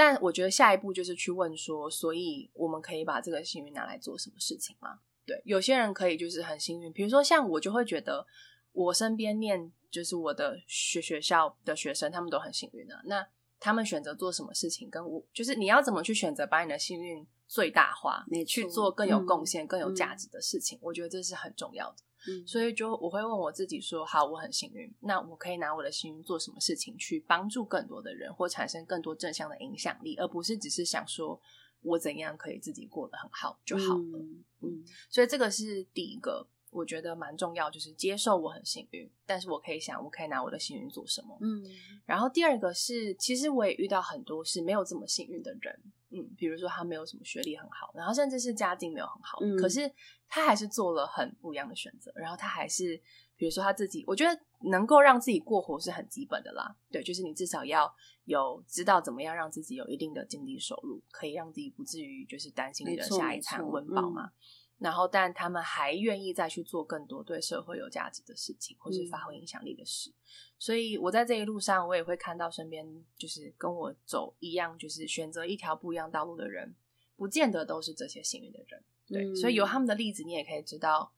[0.04, 4.98] 但我觉得下一步就是去问说，所以我们可以把这个幸运拿来做什么事情吗？
[5.28, 8.26] 对，有些人可以就是很幸运，比如说像我就会觉得，
[8.72, 13.00] 我身边念就是我的学学校的学生，他们都很幸运的。
[13.06, 13.24] 那
[13.60, 21.98] 他们选择做什么事情，跟我就是你要怎么去选择把你的幸运最大化，你去做更有贡献、更有价值的事情，我觉得这是很重要的。
[22.28, 31.42] 嗯，所以就我会问我自己说：好，我很幸运，那我可以拿我的幸运做什么事情，去帮助更多的人，或产生更多正向的影响力，而不是只是想说
[31.82, 34.20] 我怎样可以自己过得很好就好了。
[34.62, 36.48] 嗯，所以这个是第一个。
[36.72, 41.38] 我觉得蛮重要，就是接受我很幸运，但是我可以想，我可以拿我的幸运做什么。
[41.42, 41.64] 嗯，
[42.06, 45.80] 然后第二个是，其实我也遇到很多是没有这么幸运的人，
[46.10, 49.92] 嗯，比如说他没有什么学历很好，然后甚至是家境没有很好，可是
[50.28, 52.96] 他还是做了很不一样的选择，然后他还是，
[53.36, 64.32] 比如说他自己，我觉得能够让自己过活是很基本的啦，对，就是你至少要有知道怎么样让自己有一定的经济收入，可以让自己不至于就是担心你的下一餐温饱嘛。
[64.82, 70.12] 然后，但他们还愿意再去做更多对社会有价值的事情，或是发挥影响力的事。
[70.58, 72.84] 所以，我在这一路上，我也会看到身边
[73.16, 76.74] 就是跟我走一样，就是选择一条不一样道路的人，
[77.16, 78.84] 不见得都是这些幸运的人。
[79.06, 81.14] 对，所以有他们的例子，你也可以知道，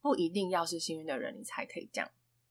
[0.00, 2.08] 不一定要是幸运的人，你才可以这样。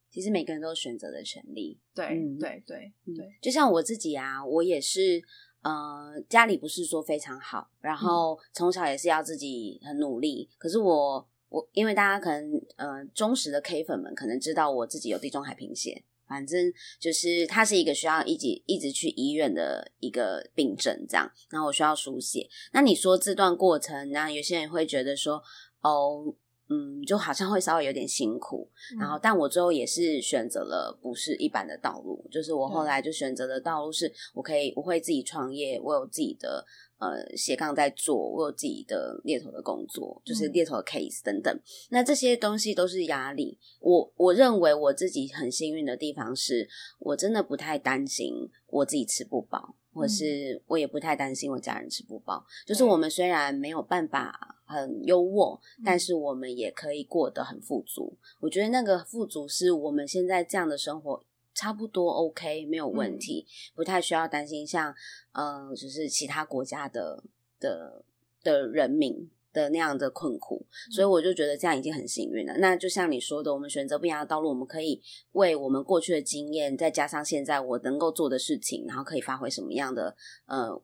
[0.10, 1.80] 其实每个人都有选择的权利。
[1.96, 3.38] 对，对，对，对。
[3.42, 5.24] 就像我自己啊，我也是。
[5.62, 10.50] 呃，家里不是说非常好，然后从小也是要自己很努力。
[10.58, 22.50] 可是我我因为大家可能呃忠实的 K 粉们可能知道我自己有地中海贫血，反正就是它是一个需要一直一直去医院的一个病症，这样，然后我需要输血。
[22.74, 25.41] 那你说这段过程，那有些人会觉得说，
[25.82, 26.34] 哦。
[26.72, 28.66] 嗯，就好像会稍微有点辛苦，
[28.98, 36.66] 然后，但我最后也是选择了不是一般的道路，就是我后来就选择的道路是，我可以我会自己创业，我有自己的
[36.98, 41.60] 呃斜杠在做，我有自己的猎头的工作，就是猎头的 case 等等。
[41.90, 43.60] 那这些东西都是压力。
[43.82, 49.76] 我我认为我自己很幸运的地方是，我真的不太担心我自己吃不饱。
[49.94, 58.18] 或是我也不太担心我家人吃不饱，就是我们虽然没有办法很优渥，但是我们也可以过得很富足。
[58.40, 61.24] 我觉得那个富足是我们现在这样的生活
[61.54, 64.94] 差不多 OK，没有问题，不太需要担心像
[65.34, 67.24] 呃，就是其他国家的
[67.60, 68.04] 的
[68.44, 69.30] 的人民。
[69.54, 72.54] 的那样的困苦，所以我就觉得这样已经很幸运了。
[72.58, 75.02] 那就像你说的，我们选择不一样的道路，我们可以
[75.34, 80.82] 为我们过去的经验，再加上现在我能够做的事情，然后可以发挥什么样的呃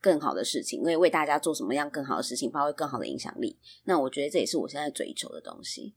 [0.00, 3.58] 更好的事情，可以为大家做什么样更好的事情，发挥更好的影响力。
[3.84, 5.94] 那我觉得这也是我现在追求的东西。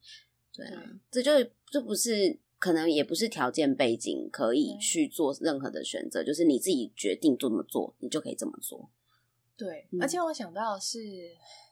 [0.55, 0.65] 对，
[1.09, 1.31] 这就
[1.69, 8.89] 这不是可能也不是条件背景可以去做任何的选择，就是你自己决定这么做，你就可以这么做。
[9.57, 10.99] 对，而且我想到是。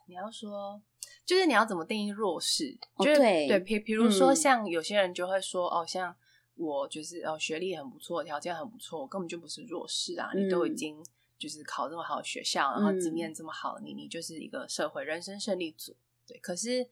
[0.07, 0.81] 你要说，
[1.25, 2.77] 就是你要怎么定义弱势？
[2.97, 6.13] 就是对，比比如说，像有些人就会说，哦，像
[6.55, 10.31] 我就是哦，学历很不错，条件很不错，我根本就不是弱势啊！
[10.35, 11.01] 你都已经
[11.37, 15.95] 就是考这么好的学校，然后经验这么好，你你就是一个社会人生胜利组。
[16.27, 16.85] 对，可是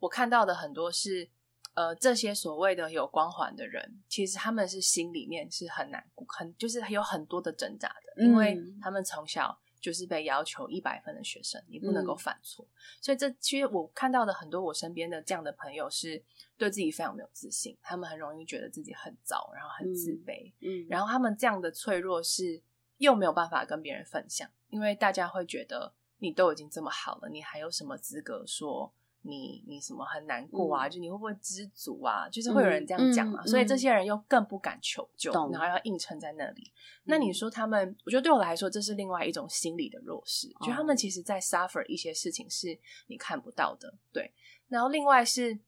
[0.00, 1.30] 我看到的很多是，
[1.72, 9.58] 呃，这些所谓的有光环的人，其实他们是心里面是很难过，很就是有很多的挣扎的，因为他们从小。
[9.86, 12.66] 就是被要求一百分的学生，你不能够犯错。
[13.00, 16.20] 所以这其实我看到的很多我身边的这样的朋友是
[16.56, 20.52] 对自己非常没有自信，他们很容易觉得自己很糟，然后很自卑。
[20.60, 22.60] 嗯，然后他们这样的脆弱是
[22.96, 28.92] 又没有办法跟别人分享，因为大家会觉得你都已经这么好了，你还有什么资格说？
[29.26, 30.88] 你你什么很难过啊？
[30.88, 32.28] 就你会不会知足啊？
[32.28, 36.72] 就是会有人这样讲嘛，所以这些人又更不敢求救，然后要硬撑在那里。
[37.04, 43.92] 那你说他们，我觉得对我来说，这是另外一种心理的弱势，就他们其实在 suffer 一些事情是你看不到的。
[44.12, 44.32] 对，
[44.68, 45.58] 然后另外是，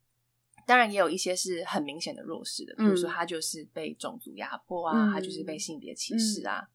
[0.64, 6.68] 当然也有一些是很明显的弱势的，比如说他就是被种族压迫啊，他就是被性别歧视啊。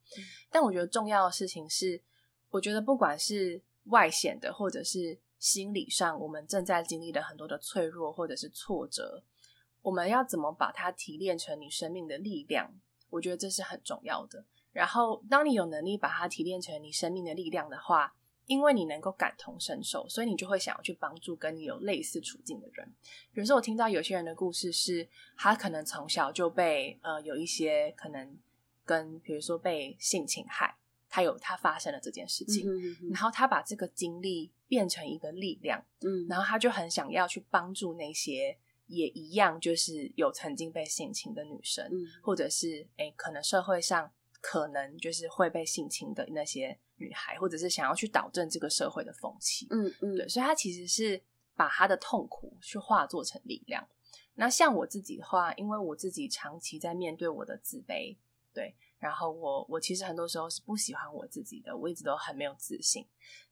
[0.51, 2.01] 但我觉得重要的事情是，
[2.49, 5.17] 我觉得不管是外显的，或者是。
[5.43, 9.21] 心理上，我们正在经历的很多的脆弱或者是挫折，
[9.81, 12.73] 我们要怎么把它提炼成你生命的力量？
[13.09, 14.45] 我觉得这是很重要的。
[14.71, 22.89] 然后，当你有能力把它提炼成你生命的力量的话，因为你能够感同身受，所以你就会想要去帮助跟你有类似处境的人。
[23.33, 28.37] 比如说，我听到有些人的故事是，他可能从小就被呃有一些可能
[28.85, 30.77] 跟比如说被性侵害。
[31.15, 32.67] 他有他发生了这件事情，
[33.11, 38.57] 然后他把这个经历变成一个力量，嗯，然后他就很想要去帮助那些
[38.87, 41.87] 也一样就是有曾经被性侵的女生，
[42.23, 49.93] 或者是哎，可能社会上可能就是会被性侵的那些女孩，或者是想要去导正这个社会的风气，嗯。
[50.01, 51.21] 嗯，对，所以他其实是
[51.55, 53.87] 把他的痛苦去化作成力量。
[54.33, 58.17] 那像我自己的话，因为我自己长期在面对我的自卑，
[58.53, 63.05] 对，然后我我其实很多时候是不喜欢我自己的，我一直都很没有自信。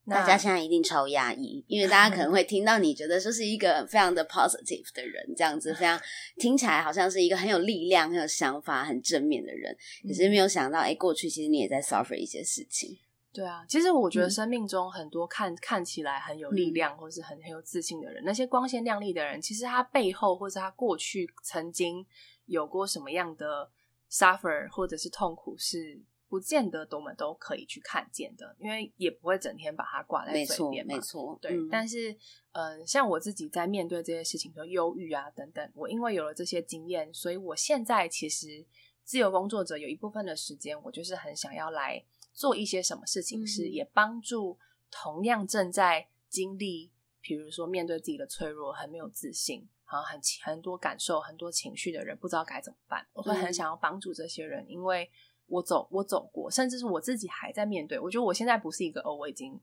[0.08, 6.00] 大家现在一定超压抑，因为大家可能会 听到你觉得说是一个非常的 positive 的人，这样子非常
[6.38, 12.98] 听起来好像是一个很有力量、很有想法、很正面的人，可是没有想到，哎，过去其实你也在 suffer 一些事情。
[13.32, 22.04] 对啊，其实我觉得生命中很多看看起来很有力量，或是很很有自信的人，那些光鲜亮丽的人，其实他背后或是他过去曾经
[22.48, 23.70] 有过什么样的
[24.12, 26.02] suffer 或者是痛苦是。
[26.32, 30.96] 不见得我们都可以去看见的，因为也不会整天把它挂在嘴边嘛。
[30.96, 31.58] 没错，对。
[31.70, 32.16] 但是，
[32.54, 38.66] 嗯，像我自己在面对这些事情，比如忧郁啊等等，我因为有了这些经验，所以我现在其实
[39.04, 44.58] 自由工作者有一部分的时间，我就是很想要来做一些什么事情，是也帮助
[44.90, 53.06] 同样正在经历，比如说面对自己的脆弱、很没有自信，然后很很多感受、很多情绪的人，不知道该怎么办。
[53.14, 55.10] 我会很想要帮助这些人，因为。
[55.48, 58.00] 我走，我走过，甚至是我自己还在面对。
[58.00, 59.60] 我觉得我现在不是一个哦，我已经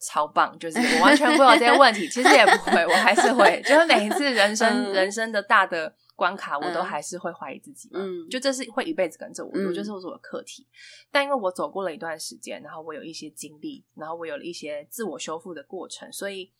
[0.00, 2.08] 超棒，就是我完全不有这些问题。
[2.08, 7.90] 其实也不会，我还是会，就是每一次人生人生的大的关卡，我都还是会怀疑自己。
[7.92, 10.66] 嗯，就这是会一辈子跟着我，我觉得是我的课题。
[11.10, 16.50] 但因为我走过了一段时间，然后我有一些经历，然后我有了一些自我修复的过程，所以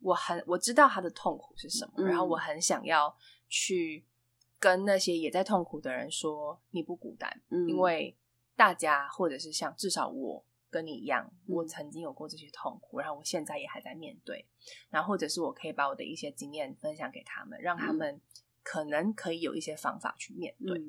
[0.00, 3.16] 我很我知道他的痛苦是什么，然后我很想要
[3.48, 4.04] 去。
[4.62, 8.14] 跟那些也在痛苦的人说，你不孤单，因为
[8.54, 14.46] 大家或者是像至少我跟你一样，我曾经有过这些痛苦，然后我现在也还在面对，
[14.90, 18.20] 然后或者是我可以把我的一些经验分享给他们，让他们。
[18.70, 20.80] 可能可以有一些方法去面对，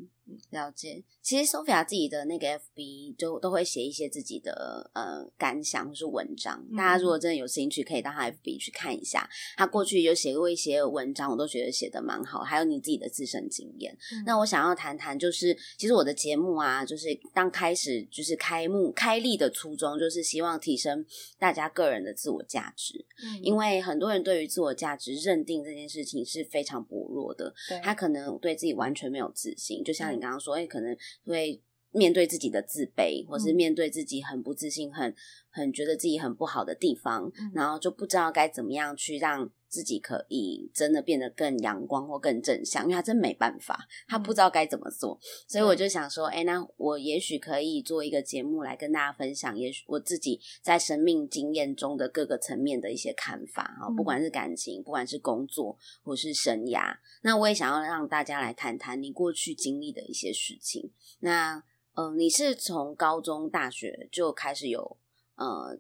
[0.51, 1.03] 了解。
[1.23, 6.63] 其实 Sophia 自己的那个 FB 就都会写一些自己的呃感想或是文章。
[6.77, 9.27] 大家如果真的有兴趣，可以到他 FB 去看一下。
[9.57, 12.41] 他过去有写过一些文章，我都觉得写的蛮好。
[12.41, 13.97] 还有你自己的自身经验。
[14.23, 21.03] 那我想要谈谈，就是其实我的节目啊，就是刚开始就是开幕开立的初衷，就是希望提升
[21.39, 23.03] 大家个人的自我价值。
[23.23, 27.51] 嗯，因为很多人对于自我价值认定这件事情是非常薄弱的。
[27.79, 35.15] 他可能对自己完全没有自信，就像你刚刚说，哎，可能会面对自己的自卑，或是面对自己很不自信、很
[35.49, 39.51] 很觉得自己很不好的地方，然后就不知道该怎么样去让。
[39.71, 60.91] 自己可以真的变得更阳光或更正向，因为他真没办法，他不知道该怎么做，所以我就想说，哎，那我也许可以做一个节目来跟大家分享，也许我自己在生命经验中的各个层面的一些看法哈，不管是感情，不管是工作或是生涯，那我也想要让大家来谈谈你过去经历的一些事情。
[61.21, 61.63] 那
[61.95, 64.97] 嗯，你是从高中、大学就开始有
[65.35, 65.79] 呃。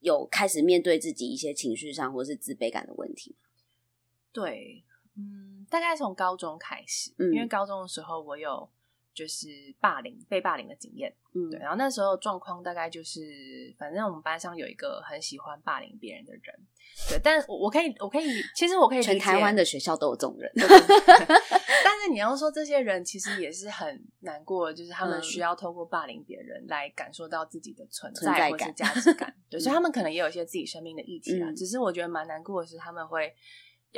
[0.00, 3.36] 有开始面对自己一些情绪上或是自卑感的问题。
[4.32, 4.84] 对，
[5.16, 8.68] 嗯，大概从高中开始，因为高中的时候我有
[9.12, 9.48] 就是
[9.80, 16.42] 霸凌被霸凌的经验，嗯，对，然后那时候状况大概就是，反正我们班上有一个很喜欢霸凌别人的人，
[17.08, 20.52] 对，但我我可以我可以，其实我可以全台湾的学校都有这种人。
[21.98, 31.50] 但是你要说这些人其实也是很难过，就是他们需要透过霸凌别人来感受到自己的存在或是价值感，对，所以 他们可能也有一些自己生命的议题啊。
[31.56, 33.34] 只是我觉得蛮难过的是，他们会。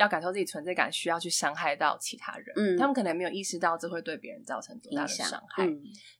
[0.01, 2.47] 要感受自己存在感，需要去伤害到其他人。
[2.55, 5.67] 嗯，他们可能没有意识到这会对别人造成多大的伤害。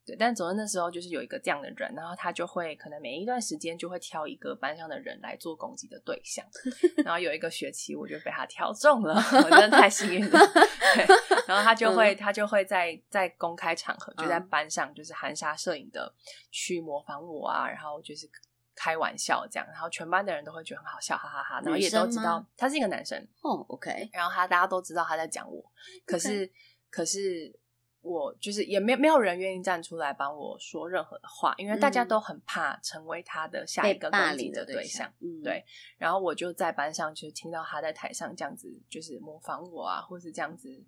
[0.06, 6.46] 对，但总之那时候就是有一个这样的人，然后他就会可能每一段时间就会挑一个班上的人来做攻击的对象。
[7.04, 9.14] 然后有一个学期，我就被他挑中了，
[9.44, 10.40] 我真的太幸运了。
[10.96, 11.06] 对
[11.48, 16.14] 然后他就会他就会在在公开场合，就在班上就是含沙射影的
[16.52, 18.30] 去模仿我啊，然后就是。
[18.76, 21.62] 开玩笑这样，然后全班的人都会觉得很好笑，哈哈哈。
[21.62, 24.10] 然后也都知道他是一个男生哦，OK。
[24.14, 25.64] 然后他大家都知道他在讲我，
[26.06, 26.50] 可是
[26.90, 27.54] 可是
[28.02, 35.12] 我就是也没没有人愿意站出来帮我说任何的话，因为大家都很怕成为他的下一个攻击的对象。
[35.20, 35.64] 嗯对，
[35.98, 40.84] 然后我就在班上就听到他在台上这样子，就是模仿我啊，或是这样子，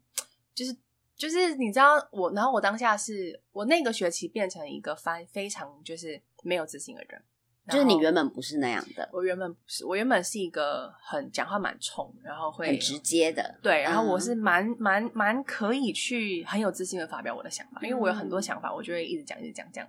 [0.56, 0.76] 就是
[1.16, 7.24] 就是你知道我，然后我当下是我那个学期变成一个非非常就是没有自信的人。
[7.70, 19.88] 就是你原本不是那样的，我原本不是，我原本是一个很讲话蛮冲，然后会很直接的，对，然后我是蛮蛮蛮可以去很有自信的发表我的想法，因为我有很多想法，我就会一直讲一直讲讲。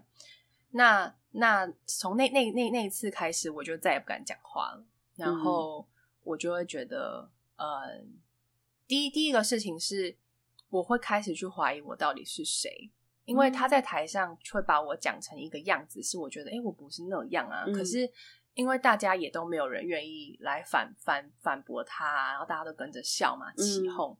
[0.70, 4.84] 那那从那那那那一次开始，我就再也不敢讲话了，
[5.16, 5.84] 然后
[6.22, 8.04] 我就会觉得，呃，
[8.86, 10.16] 第一第一个事情是，
[10.70, 12.92] 我会开始去怀疑我到底是谁。
[13.24, 17.64] 因为他在台上会把我讲成一个样子，是我觉得，哎，我不是那样啊。
[17.66, 18.10] 可是
[18.54, 24.16] 因为大家也都没有人愿意来反反反驳他，然后大家都跟着笑嘛，起哄。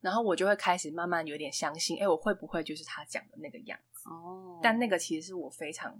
[0.00, 4.08] 然后我就会开始慢慢有点相信，哎，我会不会就是他讲的那个样子？
[4.08, 5.96] 哦，但那个其实是我非常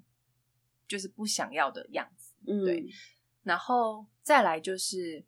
[0.88, 2.32] 就是不想要的样子。
[2.46, 2.84] 嗯对，
[3.44, 5.24] 然后再来就是，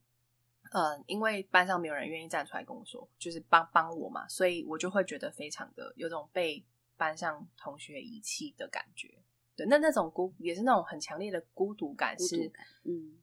[0.73, 6.65] 嗯，因为班上没有人愿意站出来跟我说，就是帮帮我嘛，所以我就会觉得非常的有种被
[6.97, 9.23] 班上同学遗弃的感觉。
[9.57, 12.51] 对，那那种孤也是那种很强烈的孤独感，是
[12.85, 13.17] 嗯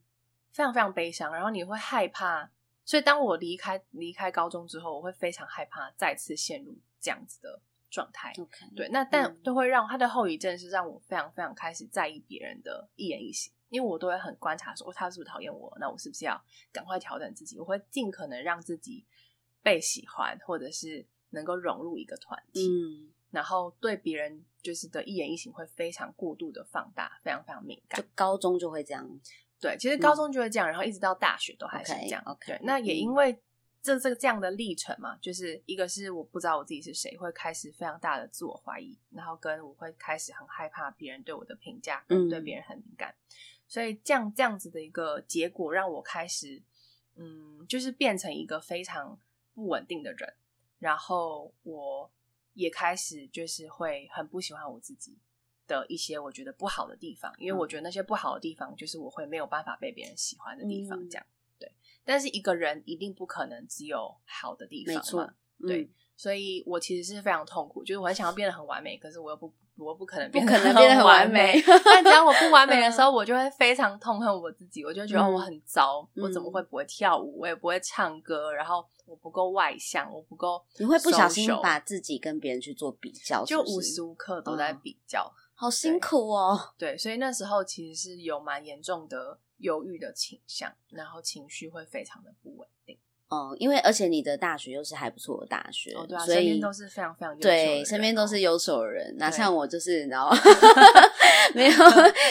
[0.50, 1.32] 非常非常悲伤。
[1.32, 2.50] 然后你会害怕，
[2.84, 7.60] 所以当我离开离开高中之后，我会非常害怕再次陷入这样子的
[7.90, 8.32] 状态。
[8.74, 15.76] 对，那但嗯都会让他的后遗症是让我非常非常开始在意别人的一言一行，因为我都会很观察说，哦他是不是讨厌我？
[15.78, 16.42] 那我是不是要
[16.72, 17.58] 赶快调整自己？
[17.58, 19.04] 我会尽可能让自己
[19.62, 28.06] 被喜欢，或者是能够融入一个团体，嗯，然后对别人就是的一言一行会非常过度的放大，非常非常敏感就。
[28.14, 29.04] 高中就会这样，
[29.58, 32.22] 对，其实高中就会这样，然后一直到大学都还是这样。
[32.26, 33.36] OK，对，那也嗯因为
[33.82, 43.12] 这这个这样的历程嘛，就是一个是我不知道我自己是谁，会开始非常大的自我怀疑，然后跟我会开始很害怕别人对我的评价，对别人很敏感，
[43.66, 46.62] 所以这样这样子的一个结果，让我开始
[47.16, 49.18] 嗯，就是变成一个非常
[49.54, 50.32] 不稳定的人，
[50.78, 52.10] 然后我
[52.54, 55.18] 也开始就是会很不喜欢我自己。
[55.64, 61.24] 的一些我觉得不好的地方，因为我觉得那些不好的地方，就是我会没有办法被别人喜欢的地方，嗯这样、
[61.56, 61.72] 对。
[62.04, 85.32] 但是一个人一定不可能只有好的地方嘛，对嗯，所以我其实是非常痛苦，就是我很想要变得很完美，可是我又不，我又不可能可能变得很完完美但只要我不完美的时候， 我就会非常痛恨我自己，我就觉得、我很糟，嗯我怎么会不会跳舞，我也不会唱歌，然后我不够外向，我不够，你会不小心把自己跟别人去做比较，就无时无刻都在嗯比较。
[85.54, 86.58] 好辛苦哦。
[86.76, 92.98] 对，所以那时候其实是有蛮严重的忧郁的倾向，然后情绪会非常的不稳定。
[93.32, 99.14] 嗯，因为而且你的大学又是还不错的大学，哦，对啊，所以身边都是非常非常优对，身边都是优秀的人。
[99.18, 100.30] 那对像我就是，你知道，
[101.54, 101.72] 没有，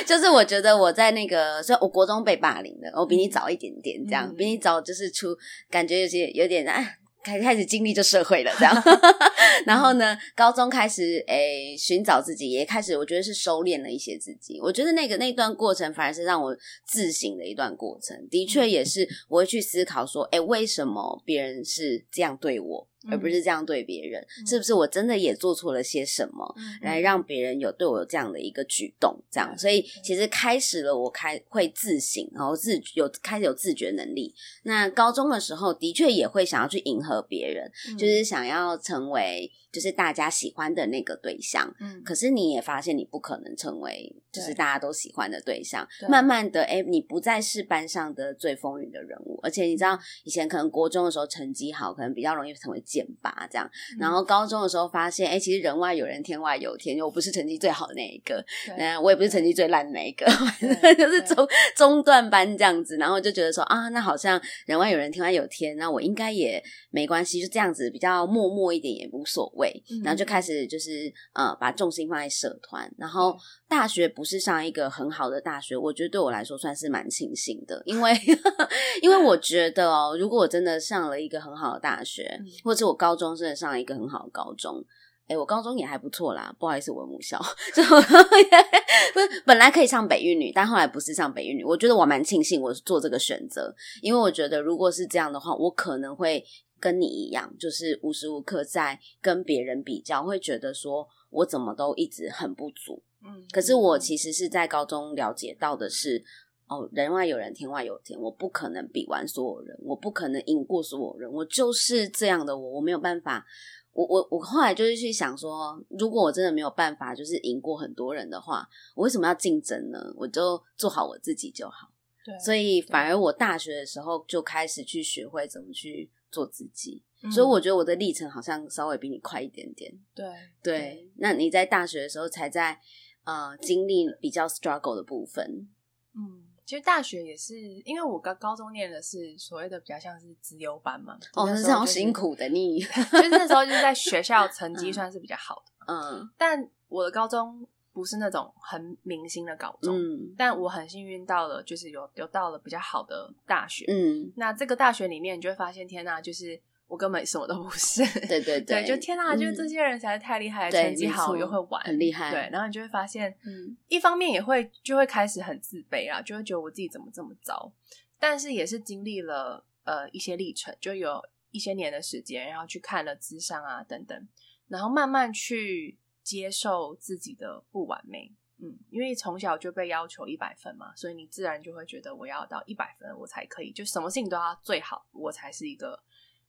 [0.06, 5.36] 就是我觉得我在那个，所以我国中被霸凌的，我比你早一点点，这样、嗯比你早就是出，
[5.70, 6.98] 感觉有些有点哎。
[7.24, 8.84] 开开始经历这社会了，这样，
[9.66, 14.60] 然后呢，高中开始诶寻找自己，也开始我觉得是收敛了一些自己。
[14.62, 16.56] 我觉得那个那段过程反而是让我
[16.88, 24.22] 自省的一段过程，的确也是我会去思考说，诶，为什么别人是这样对我，而不是这样对别人？
[24.40, 26.56] 嗯是不是我真的也做错了些什么？
[26.82, 34.34] 来让别人有对我有这样的一个举动，这样，所以其实开始了，我开会自省，然后自有开始有自觉能力。
[34.64, 41.74] 那高中的时候，的确也会想要去迎合别人，嗯就是想要成为就是大家喜欢的那个对象。
[41.80, 60.26] 嗯，可是你也发现你不可能成为就是大家都喜欢的对象，对慢慢的，哎、你不再是班上的最风云的人物，而且你知道以前可能国中的时候成绩好，可能比较容易成为剑拔这样，嗯然后高中的时候发现，哎、其实人外有人，天外有天，我不是成绩最好的那一个，对嗯，我也不是成绩最烂的那一个，
[60.96, 73.36] 就是中中段班这样子，然后就觉得说啊，那好像人外有人，天外有天，那我应该也没关系，就这样子比较默默一点也无所谓，嗯然后就开始就是呃把重心放在社团，然后
[73.68, 78.12] 大学不是上一个很好的大学，我觉得对我来说算是蛮庆幸的，因为
[79.02, 82.48] 因为我觉得哦，如果我真的上了一个很好的大学，嗯。
[82.64, 84.84] 或者我高中真的上了一个很好的高中。
[85.28, 87.40] 哎、我高中也还不错啦，不好意思，我母校。
[87.74, 91.64] 就不是本来可以上北一女，但后来不是上北一女。
[91.64, 96.44] 我觉得我蛮庆幸我做这个选择，因为我觉得如果是这样的话，我可能会
[96.82, 103.02] 跟你一样，就是无时无刻在跟别人比较，会觉得说我怎么都一直很不足。
[103.24, 106.24] 嗯，可是我其实是在高中了解到的是，
[106.68, 113.46] 哦，人外有人，天外有天，我不可能比完所有人，我不可能赢过所有人，我就是这样的我，我没有办法。
[113.94, 118.66] 我我我后来就是去想说，如果我真的没有办法，就是赢过很多人的话，
[118.96, 120.00] 我为什么要竞争呢？
[120.16, 121.92] 我就做好我自己就好。
[122.24, 129.92] 对，所以反而我大学的时候就开始去学会怎么去做自己，嗯所以我觉得我的历程好像稍微比你快一点点。
[130.16, 130.28] 对
[130.64, 132.80] 对，那你在大学的时候才在
[133.26, 135.68] 呃经历比较 struggle 的部分，
[136.16, 144.94] 嗯，其实大学也是，因为我高高中念的是所谓的比较像是资优班嘛，哦，是是好辛，苦的你，就是那时候就是在学校成绩嗯。
[144.94, 146.30] 算是比较好的，嗯。
[146.38, 153.86] 但我的高中不是那种很明星的高中，嗯但我很幸运到了，就是有有到了比较好的大学。
[153.88, 158.02] 嗯，那这个大学里面，你就会发现，天呐，就是我根本什么都不是。
[158.28, 167.72] 对 对对，就天呐，就是嗯这些人实在是太厉害了，成绩好又会玩，很厉害对，然后你就会发现，嗯一方面也会就会开始很自卑啦，就会觉得我自己怎么这么糟。
[168.20, 174.28] 但是也是经历了呃一些历程，就有一些年的时间，然后去看了智商啊等等，
[174.68, 178.34] 然后慢慢去接受自己的不完美。
[178.64, 186.00] 嗯，因为从小就被要求一百分嘛，所以你自然就会觉得我要到一百分我才可以，就什么事情都要最好，我才是一个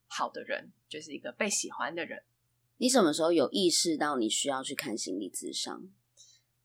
[0.08, 2.22] 好的人，就是一个被喜欢的人。
[2.76, 5.88] 你什么时候有意识到你需要去看心理咨商？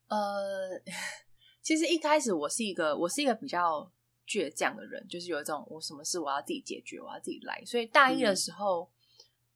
[0.07, 0.81] 呃，
[1.63, 3.89] 其实一开始我是一个我是一个比较
[4.27, 7.63] 倔强的人，就是有一种我什么事我要自己解决，我要自己来。
[7.65, 8.91] 所以大一的时候，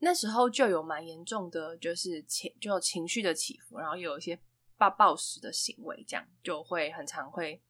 [0.03, 4.37] 那时候就有蛮严重的，就是情就有情绪的起伏，然后有一些
[4.75, 7.61] 暴暴食的行为，这样就会很常会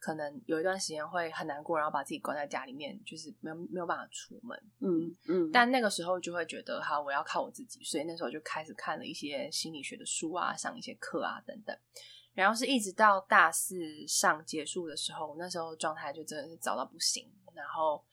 [0.00, 4.60] 可能有一段时间会很难过，然后把自己关在家里面，就是没有没有办法出门。
[4.80, 11.76] 嗯嗯，但那个时候就会觉得，哈，我要靠我自己，所以那时候就开始看了一些心理学的书啊，上一些课啊等等。
[12.34, 17.32] 然后是一直到大四上结束的时候，那时候状态就真的是糟到不行。
[17.54, 18.04] 然后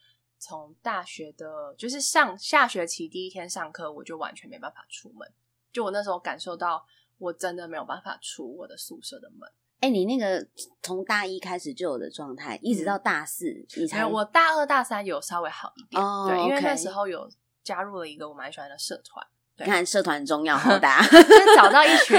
[0.43, 5.25] 从大学的，就是上下学期第一天上课，我就完全没办法出门。
[5.71, 6.85] 就我那时候感受到，
[7.17, 9.49] 我真的没有办法出我的宿舍的门。
[9.79, 10.45] 哎，你那个
[10.81, 17.29] 从大一开始就有的状态，一直到大四，你才我大二大三有稍微好一点，对，因为那时候候有
[17.63, 19.25] 加入了一个我蛮喜欢的社团。
[19.55, 22.17] 你看社团重要 好大， 就找到一群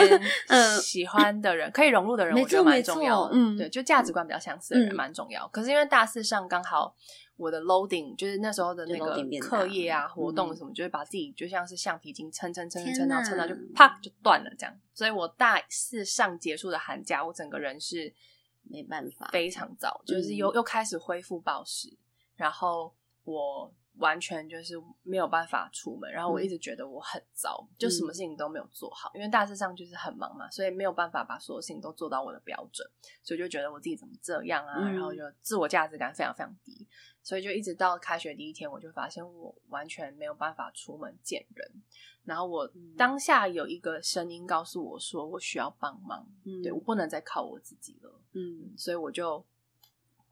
[0.80, 3.28] 喜欢的人，可以融入的人，我觉得蛮重要。
[3.32, 5.46] 嗯，对，就价值观比较相似的人蛮重要。
[5.48, 6.94] 可是因为大四上刚好
[7.36, 14.80] 我的 loading 就是那时候的那个课业啊、活动什么，就会把自己就像是橡皮筋撑撑撑撑到撑到就啪就断了这样。
[14.92, 18.14] 所以我大四上结束的寒假，我整个人是
[18.62, 21.96] 没办法，非常早，就是又又开始恢复暴食，
[22.36, 23.72] 然后我。
[23.98, 32.88] 完全就是没有办法出门，然后我一直觉得我很糟，就什么事情都没有做好，因为大致上就是很忙嘛，所以没有办法把所有事情都做到我的标准，
[33.22, 36.86] 所以就觉得我自己怎么这样啊，然后就自我价值感非常非常低，
[37.22, 41.82] 所以就一直到开学第一天，我就发现我完全没有办法出门见人，
[42.24, 42.68] 然后我
[42.98, 46.26] 当下有一个声音告诉我说我需要帮忙，
[46.62, 49.44] 对我不能再靠我自己了，嗯，所以我就。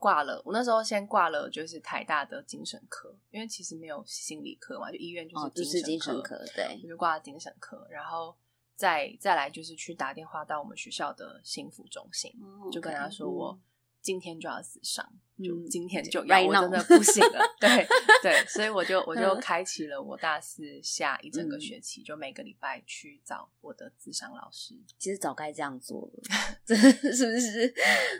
[0.03, 8.37] 挂了，我那时候先挂了，就是台大的精神科，因为其实没有心理科嘛，就医院就是精神科，对，我就挂了精神科，然后
[8.75, 12.33] 再再来就是去打电话到我们学校的幸福中心，
[12.73, 13.57] 就跟他说我。
[14.03, 17.41] 今天就要死伤，就今天就要，我真的不行了。
[17.61, 17.87] 对
[18.21, 24.75] 对，所以我就我就开启了我大四下一整个学期，就每个礼拜去找我的智商老师。
[24.99, 26.23] 其实早该这样做了，
[26.67, 27.73] 是不是？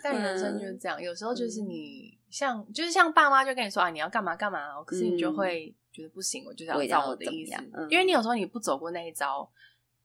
[0.03, 7.61] 但人生就是这样，有时候就是你像就是像爸妈就跟你说啊，你要干嘛干嘛，可是你就会觉得不行，我就是要照我的意思，
[7.91, 9.51] 因为你有时候你不走过那一招。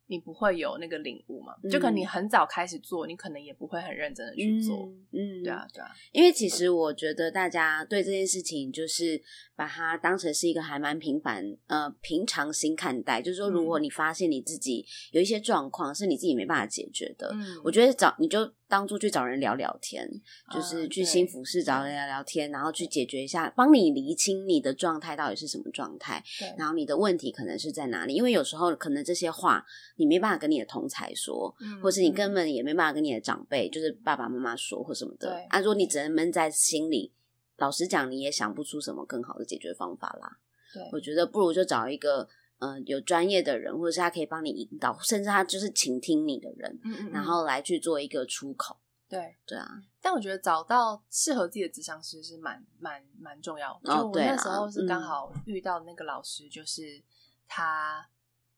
[0.07, 1.53] 你不会有那个领悟嘛？
[1.69, 4.89] 就可能你很早开始做，你可能也不会很认真的去做。
[5.11, 5.91] 嗯，对啊，对啊。
[6.11, 9.21] 因为其实我觉得大家对这件事情就是
[9.55, 13.21] 把它当成是一个还蛮平凡呃平常心看待。
[13.21, 18.51] 就是说，如果你发现你自己有一些状况是你自己没办法解决的，我觉得找你就。
[18.67, 20.09] 当初去找人聊聊天，
[20.51, 26.23] 就是去新服室找人聊聊天，然后去解决一下，帮你厘清你的状态到底是什么状态，
[26.57, 28.13] 然后你的问题可能是在哪里？
[28.13, 29.65] 因为有时候可能这些话
[29.95, 35.41] 你没办法跟你的同才说，或是你根本也没办法跟你的长辈，就是爸爸妈妈说或什么的。
[35.49, 37.13] 啊，如果你只能闷在心里，
[37.57, 40.37] 老实讲，你也想不出什么更好的解决方法啦。
[40.73, 42.27] 对，我觉得不如就找一个。
[42.59, 46.79] 嗯，有专业的人，或者是他可以帮你引导，甚至他就是倾听你的人，
[47.11, 48.77] 然后来去做一个出口。
[49.07, 53.79] 对对啊，但我觉得找到适合自己的智商师是蛮蛮蛮重要。
[53.83, 57.01] 就我那时候是刚好遇到那个老师，就是
[57.47, 58.09] 他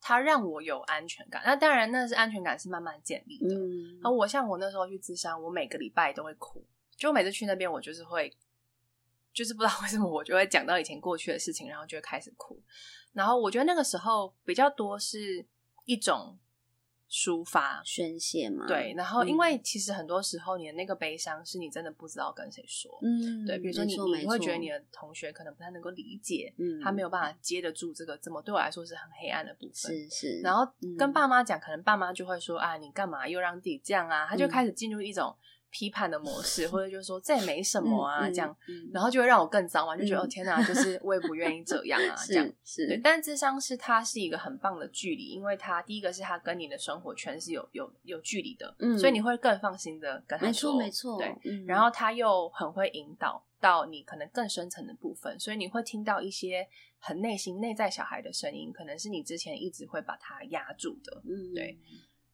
[0.02, 1.42] 他让我有安全感。
[1.46, 3.56] 那当然，那是安全感是慢慢建立的。
[4.02, 6.66] 而我像我那时候去智商，我每个礼拜都会哭，
[6.98, 8.34] 就每次去那边，我就是会。
[9.40, 12.62] 就是不知道为什么，我就会讲到以前过去的事情，然后就会开始哭。
[13.14, 15.46] 然后我觉得那个时候比较多是
[15.86, 16.38] 一种
[17.10, 18.68] 抒发、宣泄嘛。
[18.68, 22.92] 对，然后因为其实很多时候你的那个悲伤是你真的不知道跟谁说。
[23.02, 29.74] 嗯，对，比如说你你会觉得你的同学可能不太能够理解，嗯，他没有办法接得住这个，这么对我来说是很黑暗的部分。
[29.74, 30.42] 是是。
[30.42, 34.28] 然后跟爸妈讲，可能爸妈就会说啊，你干嘛又让自己这样啊？
[34.30, 35.34] 他就开始进入一种。
[35.72, 38.56] 批判的模式， 或者就是说这也没什么啊，这样，
[38.92, 42.98] 然后就会让我更脏嘛，就觉得哦天哪，就是我也不愿意这样啊， 这样是对。
[43.04, 51.64] 但智商是它是一个很棒的距离，因为它第一个是它跟你的生活圈是有有有距离的，嗯所以你会更放心的跟他说，没错，对。
[51.66, 56.68] 然后他又很会引导到你可能更深层的部分，所以你会听到一些
[56.98, 61.78] 很内心内在小孩的声音，可能是你之前一直会把它压住的，嗯，对。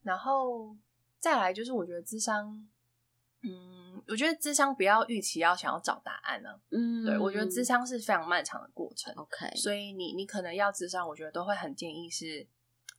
[0.03, 0.75] 然后
[1.19, 2.65] 再来就是我觉得智商。
[3.45, 7.65] 嗯，我觉得智商不要预期要想要找答案呢、嗯，对我觉得智。
[7.65, 12.47] 商是非常漫长的过程，OK，所以你你可能要智商，我觉得都会很建议是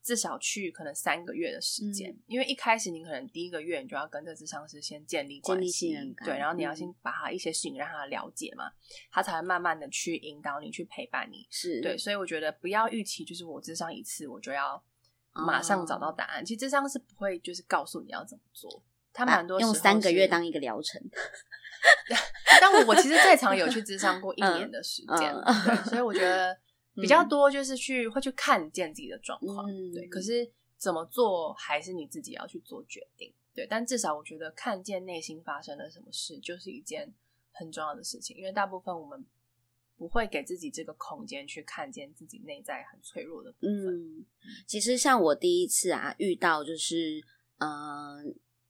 [0.03, 2.19] 至少去可能三个月的时间，嗯。
[2.27, 5.95] 因为一开始你可能第一个月你就要跟这智商师先建立关系
[6.25, 6.93] 对，然后你要嗯先。
[7.01, 8.69] 把他一些事情让他了解嘛，
[9.09, 11.47] 他才会慢慢的去引导你去陪伴你。
[11.49, 11.79] 是。
[11.79, 14.83] 对，所以我觉得不要预期就是我智商一次我就要
[15.31, 18.83] 马上找到答案，其实智商是不会就是告诉你要怎么做。
[19.17, 21.01] 他把蛮多用三个月是当一个疗程，
[22.61, 25.33] 但我我其实最长有去智商过一年的时间，
[25.85, 26.55] 所以我觉得
[26.93, 30.07] 比较多就是去会去看见自己的状况，嗯对。
[30.07, 30.47] 可是
[30.77, 33.65] 怎么做还是你自己要去做决定，对。
[33.67, 37.11] 但至少我觉得看见内心发生了什么事，就是一件
[37.51, 39.25] 很重要的事情，因为大部分我们
[39.97, 44.19] 不会给自己这个空间去看见自己内在很脆弱的部分。
[44.19, 44.25] 嗯，
[44.67, 47.19] 其实像我第一次啊遇到就是
[47.57, 48.23] 呃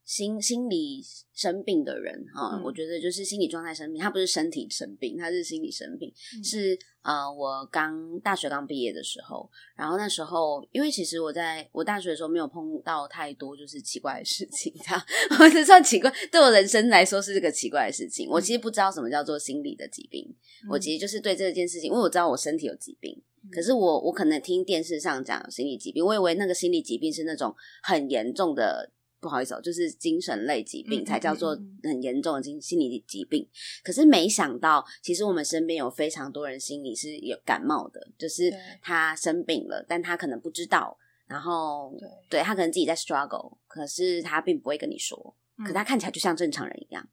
[0.08, 1.04] 心心理
[1.36, 2.64] 生病的人哈、嗯。
[2.64, 6.12] 我觉得就是心理状态生病，他不是身体生病，他是心理生病。
[6.36, 6.44] 嗯。
[6.44, 15.02] 是呃，我刚大学刚毕业的时候，然后那时候因为其实我在我大学的时候没有碰到太多就是奇怪的事情， 这样
[15.40, 18.30] 我是算奇怪，对我人生来说是这个奇怪的事情。
[18.30, 20.34] 我其实不知道什么叫做心理的疾病，
[20.70, 23.50] 我其实就是对这件事情，因为我知道我身体有疾病，嗯。
[23.52, 27.54] 可是我我可能听电视上讲心理疾病，我以为那个心理疾病是那种
[27.84, 33.48] 很严重的，不好意思哦，就是精神类疾病嗯才叫做嗯很严重的心心理疾病。
[33.84, 40.98] 可是没想到，其实我们身边有非常多人心里是有感冒的，就是他生病了，但他可能不知道，
[41.28, 45.18] 然后对对他可能自己在 struggle，可是他并不会跟你说，
[45.66, 47.08] 可嗯他看起来就像正常人一样。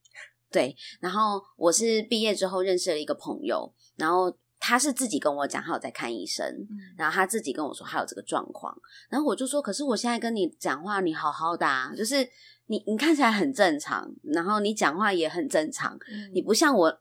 [0.50, 4.30] 对，然后我是毕业之后认识了一个朋友，然后
[4.66, 8.74] 他是自己跟我讲，他有在看医生，嗯然后他自己跟我说他有这个状况，
[9.10, 12.26] 然后我就说，可是我现在跟你讲话，你好好的啊，就是
[12.68, 16.98] 你你看起来很正常，然后你讲话也很正常，嗯你不像我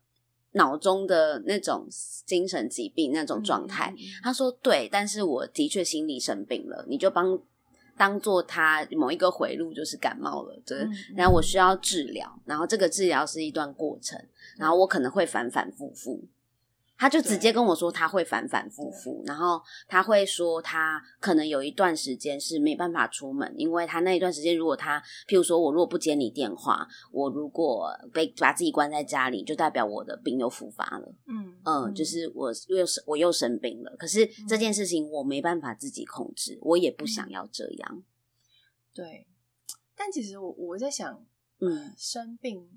[0.51, 1.87] 脑中的那种
[2.25, 3.95] 精神疾病那种状态。
[4.21, 7.39] 他说对，但是我的确心理生病了，你就帮
[7.95, 14.19] 当做他某一个回路就是感冒了，对，嗯然后我需要治疗，然后这个治疗是一段过程，
[14.57, 16.27] 然后我可能会反反复复。
[17.03, 31.13] 他就直接跟我说他会反反复复，然后他会说他可能有一段时间是没办法出门，因为他那一段时间如果他，譬如说我如果不接你电话，我如果被把自己关在家里，就代表我的病又复发了。
[31.27, 38.03] 嗯嗯，就是我又生我又生病了，可是这件事情我没办法自己控制，我也不想要这样。
[38.93, 39.27] 对。
[39.93, 41.25] 但其实我我在想，
[41.59, 41.93] 嗯。
[41.97, 42.69] 生病，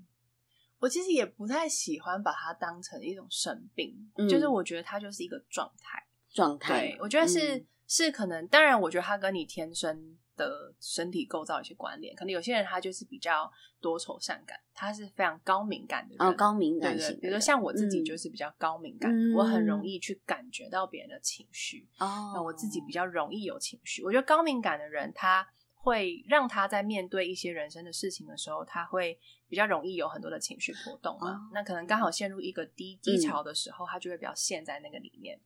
[0.79, 6.03] 我其实也不太喜欢把它当成一种生病，嗯就是我觉得它就是一个状态。
[6.33, 12.13] 状态对，，我觉得是、嗯是可能，当然，我觉得它跟你天生的身体构造有些关联。
[12.17, 13.49] 可能有些人他就是比较
[13.79, 21.87] 多愁善感，他是非常高敏感的人，哦高敏感型的人，，比如说像我自己嗯就是比较高敏感，嗯我很容易去感觉到别人的情绪。
[21.99, 24.03] 哦那我自己比较容易有情绪。
[24.03, 29.17] 我觉得高敏感的人，他会让他在面对一些人生的事情的时候，他会
[29.49, 31.49] 比较容易有很多的情绪波动嘛。
[31.53, 35.39] 那可能刚好陷入一个低低潮的时候，他就会比较陷在那个里面。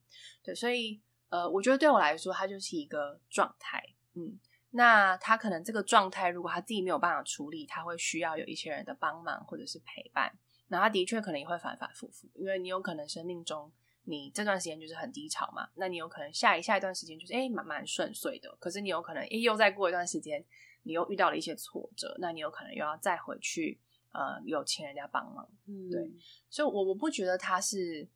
[0.44, 3.82] 对，所以呃，我觉得对我来说，它就是一个状态。
[4.14, 4.40] 嗯，
[4.72, 10.32] 那他可能这个状态，如果他自己没有办法处理，他会需要有一些人的帮忙或者是陪伴。
[10.68, 13.72] 那他的确可能也会反反复复，因为你有可能生命中
[14.06, 20.44] 你这段时间就是很低潮嘛，那你有可能下一下一段时间就是哎蛮蛮顺遂的，可是你有可能哎又再过一段时间，
[20.84, 23.80] 你又遇到了一些挫折，那你有可能又要再回去
[24.12, 26.12] 呃有请人家帮忙，嗯对。
[26.50, 28.08] 所以我我不觉得他是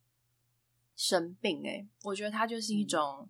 [0.94, 3.28] 生病哎、我觉得他就是一种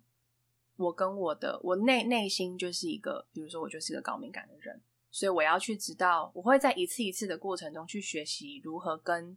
[0.77, 9.35] 我跟我的我内内心就是一个，比如说我就是一个高敏感的人，所以我要去知道，我会在一次一次的过程中去学习如何跟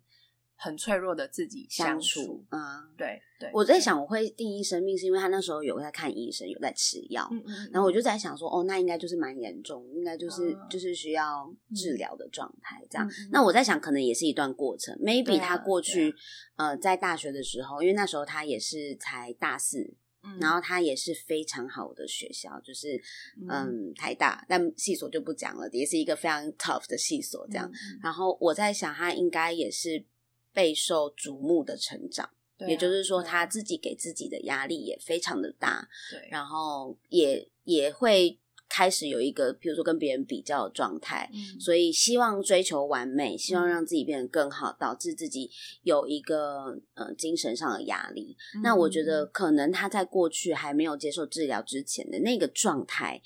[0.62, 2.44] 很脆弱的自己相处处。
[2.50, 2.60] 嗯，
[2.96, 13.10] 对对，我在想我会定义生病，是因为他那时候有在看医生，有在吃药，嗯，嗯嗯，然后我就在想说，哦，那应该就是蛮严重，应该就是、嗯就是需要治疗的状态这样。
[13.32, 14.94] 那我在想，可能也是一段过程。
[15.02, 16.18] maybe 啊他过去、对
[16.56, 23.00] 呃在大学的时候，因为那时候他也是才大四，嗯然后他也是非常好的学校，就是
[23.48, 27.70] 嗯台大，但系所就不讲了，也是一个非常 tough 的系所这样。
[28.02, 30.04] 然后我在想，他应该也是
[30.52, 32.26] 备受瞩目的成长，
[32.58, 35.88] 啊也就是说，他自己给自己的压力也非常的大。
[36.10, 38.38] 对，然后也也会
[38.68, 45.50] 开始有一个，比如说跟别人比较的状态，嗯所以希望追求完美，希望嗯让自己变得更好，导致自己
[45.82, 48.36] 有一个呃精神上的压力。
[48.62, 53.22] 那我觉得嗯可能他在过去还没有接受治疗之前的那个状态。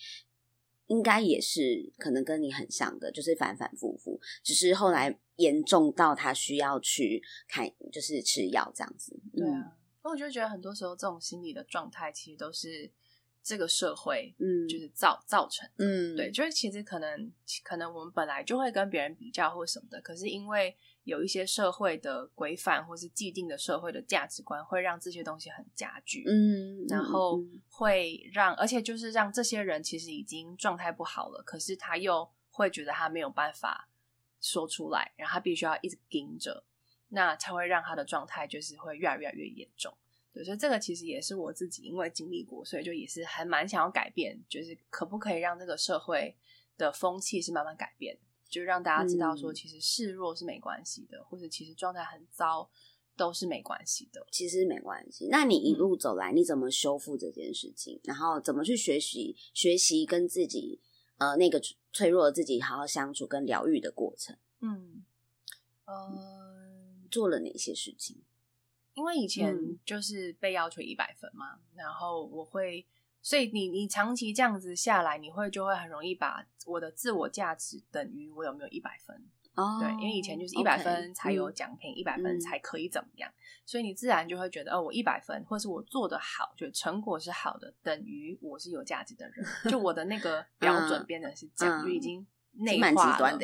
[0.89, 9.21] 应该也是可能跟你很像的，就是反反复复，只是后来严重到他需要去看，就是吃药这样子。
[9.33, 12.91] 对啊，那我就觉得很多时候这种心理的状态，其实都是
[13.43, 17.33] 这个社会，嗯，就是造造成，嗯，对，就是其实可能
[17.63, 20.77] 可能我们本来就会跟别人比较或什么的，可是因为。
[21.05, 33.87] 有一些社会的规范，或是既定的社会的价值观，会让这些东西很加剧，嗯，然后会让，而且就是让这些人其实已经状态不好了，可是他又会觉得他没有办法
[34.45, 36.63] 说出来，然后他必须要一直盯着，
[37.09, 39.97] 那才会让他的状态就是会越来越越严重。
[40.35, 46.37] 对，所以这个其实也是我自己因为经历过，所以就也是还蛮想要改变，就是可不可以让这个社会
[46.77, 48.19] 的风气是慢慢改变。
[48.47, 52.71] 就让大家知道说，其实示弱是没关系的，或者其实状态很糟
[53.17, 55.27] 都是没关系的，其实没关系。
[55.29, 57.99] 那你一路走来，你怎么修复这件事情？
[58.05, 60.81] 然后怎么去学习学习跟自己
[61.19, 61.61] 呃那个
[61.93, 64.37] 脆弱的自己好好相处跟疗愈的过程？
[64.61, 65.05] 嗯，
[65.85, 68.23] 呃，做了哪些事情？
[68.95, 72.87] 因为以前就是被要求一百分嘛，然后我会。
[73.27, 79.17] 所以你你长期这样子下来，你会就会很容易把我的自我价值等于我有没有一百分
[79.55, 83.31] 哦，对，因为以前就是一百分才有奖品，一百分才可以怎么样，
[83.65, 93.39] 所以你自然就会觉得哦，我一百分，或是我做的好，就成果是好的，等于我是有价值的人，就我的那个 标准变成是这样，就已经内化了。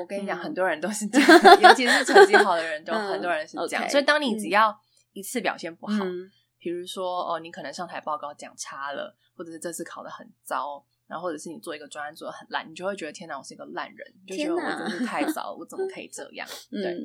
[0.00, 1.28] 我跟你讲，很多人都是这样，
[1.60, 3.88] 尤其是成绩好的人，都很多人是这样。
[3.88, 4.76] 所以当你只要
[5.12, 6.04] 一次表现不好。
[6.64, 10.80] 比如说，哦，你可能上台报告讲差了，或者是这次考的很糟，
[11.12, 16.48] 然后或者是你做一个专案做的很烂，你就会觉得天哪，我是一个烂人，就觉得我真是太糟， 我怎么可以这样？
[16.70, 16.96] 对，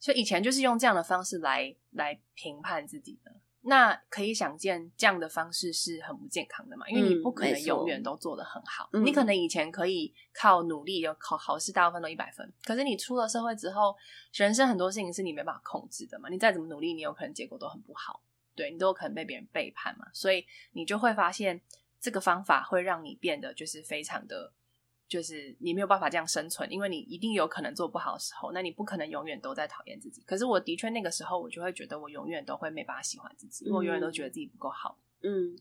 [0.00, 3.32] 所以以前就是用这样的方式来来评判自己的。
[3.64, 6.84] 那可以想见，这样的方式是很不健康的嘛？
[6.88, 13.94] 因为你不可能永远都做的很好，你可能以前可以靠努力，有考考试大部分都一百分，可是你出了社会之后，
[14.32, 16.28] 人生很多事情是你没办法控制的嘛？
[16.28, 18.20] 你再怎么努力，你有可能结果都很不好。
[18.54, 21.58] 对你都有可能被别人背叛嘛，所以你就会发现
[22.02, 24.52] 这个方法会让你变得就是非常的，
[25.06, 30.20] 就是你没有办法这样生存，因为你一定有可能做不好的时候，那你不可能永远都在讨厌自己。
[30.22, 34.98] 可是我的确那个时候，我就会觉得我永远都会没办法喜欢自己，因为我永远都觉得自己不够好。
[35.22, 35.56] 嗯，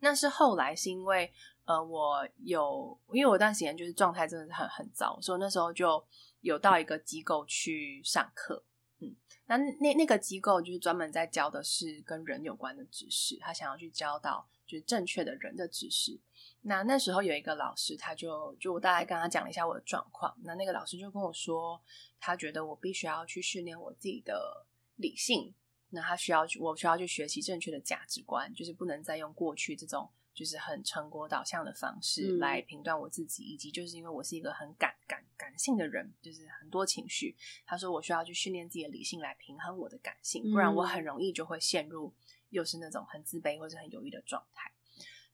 [0.00, 1.32] 那是后来是因为
[1.64, 6.04] 呃，我有因为我段时间就是状态真的是很很糟，所以那时候就
[6.40, 8.64] 有到一个机构去上课。
[8.98, 9.14] 嗯
[9.46, 16.18] 那那那个机构就是专门在教的是跟人有关的知识，他想要去教到就是正确的人的知识。
[16.62, 20.34] 那那时候有一个老师，他就就我大概跟他讲了一下我的状况。
[20.42, 21.80] 那那个老师就跟我说，
[22.18, 25.54] 他觉得我必须要去训练我自己的理性，
[25.90, 30.10] 那他需要去我需要去学习正确的价值观，就是不能再用过去这种。
[30.34, 37.36] 就是很成果导向的方式来评断我自己，以及就是因为我是一个很感感感性的人，就是很多情绪。
[37.64, 42.12] 他说我需要去训练自己的理性来平衡我的感性，不然我很容易就会陷入
[42.54, 44.72] 又是那种很自卑或者很犹豫的状态。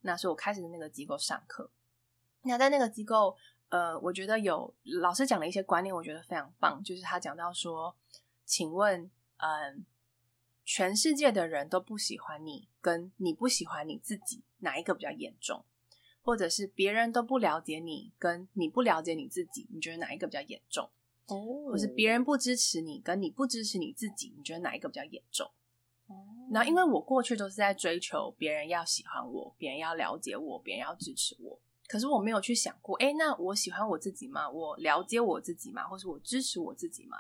[0.00, 1.70] 那所以我开始的那个机构上课，
[2.42, 3.36] 那在那个机构，
[3.68, 6.82] 呃，我觉得有老师讲了一些观念，我觉得非常棒。
[6.82, 7.96] 就是他讲到说，
[8.44, 9.86] 请问，嗯。
[10.62, 15.64] 全世界的人都不喜欢你，跟你不喜欢你自己，哪一个比较严重？
[16.22, 20.88] 或者是别人都不了解你，跟你不了解你自己，你觉得哪一个比较严重？
[21.26, 25.50] 哦，或是别人不支持你，跟你不支持你自己，你觉得哪一个比较严重？
[26.11, 31.58] 哦，那因为我过去都是在追求别人要喜欢我，别人要了解我，别人要支持我，
[31.88, 34.50] 可是我没有去想过，哎，那我喜欢我自己吗？
[34.50, 35.88] 我了解我自己吗？
[35.88, 37.16] 或是我支持我自己吗？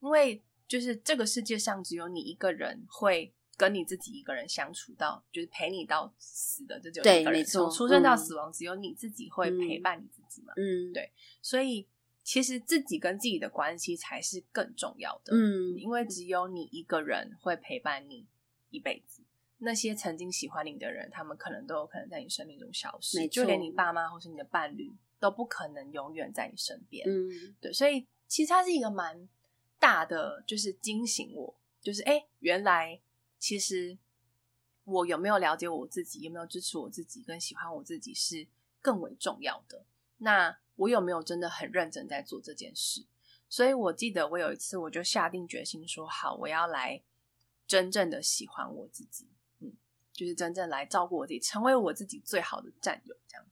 [0.00, 0.44] 因为。
[0.68, 10.52] 就是这个世界上只有你一个人会跟你自己一个人相处到，就是陪你到死的，这就一个人从出生到死亡，只有你自己会陪伴你自己嘛。
[10.58, 11.10] 嗯，对，
[11.40, 11.88] 所以
[12.28, 15.34] 其实自己跟自己的关系才是更重要的。
[15.34, 18.26] 嗯，因为只有你一个人会陪伴你
[18.68, 19.22] 一辈子，
[19.56, 27.08] 那些曾经喜欢你的人，他们可能都有可能在你生命中消失，就连你爸妈或是你的伴侣都不可能永远在你身边。
[27.08, 29.26] 嗯，对，所以其实它是一个蛮。
[29.80, 33.00] 大的就是惊醒我，就是哎，原来
[33.38, 33.96] 其实
[34.82, 38.44] 我有没有了解我自己，有没有支持我自己，跟喜欢我自己是
[38.82, 39.86] 更为重要的。
[40.16, 43.04] 那我有没有真的很认真在做这件事？
[43.48, 47.02] 所以我记得我有一次，我就下定决心说：好，我要来
[47.66, 49.28] 真正的喜欢我自己，
[49.60, 49.72] 嗯，
[50.12, 53.44] 就是真正来照顾我自己，成为我自己最好的战友，这样。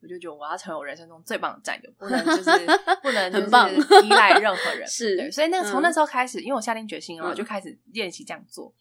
[0.00, 2.50] 我就觉得我要成为我人生中最棒的战友，不能就是
[3.02, 4.86] 不能就是依赖任何人。
[4.86, 8.72] 是，对，所以那个从那时候开始，因为我下定决心了，我就开始练习这样做。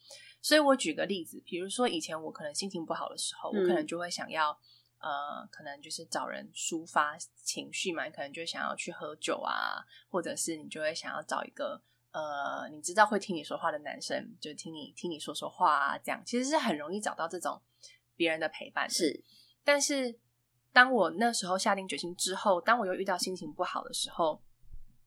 [0.43, 4.55] 所以我举个例子，比如说以前我可能心情不好的时候，我可能就会想要
[4.99, 11.79] 呃，可能就是找人抒发情绪嘛，你可能就想要去喝酒啊，或者是你就会想要找一个
[12.11, 17.61] 呃，你知道会听你说话的男生，就听你听你说说话啊，这样其实是很容易找到这种
[18.15, 18.89] 别人的陪伴。
[18.89, 19.23] 是，
[19.63, 20.19] 但是
[20.73, 24.41] 当我那时候下定决心之后，当我又遇到心情不好的时候，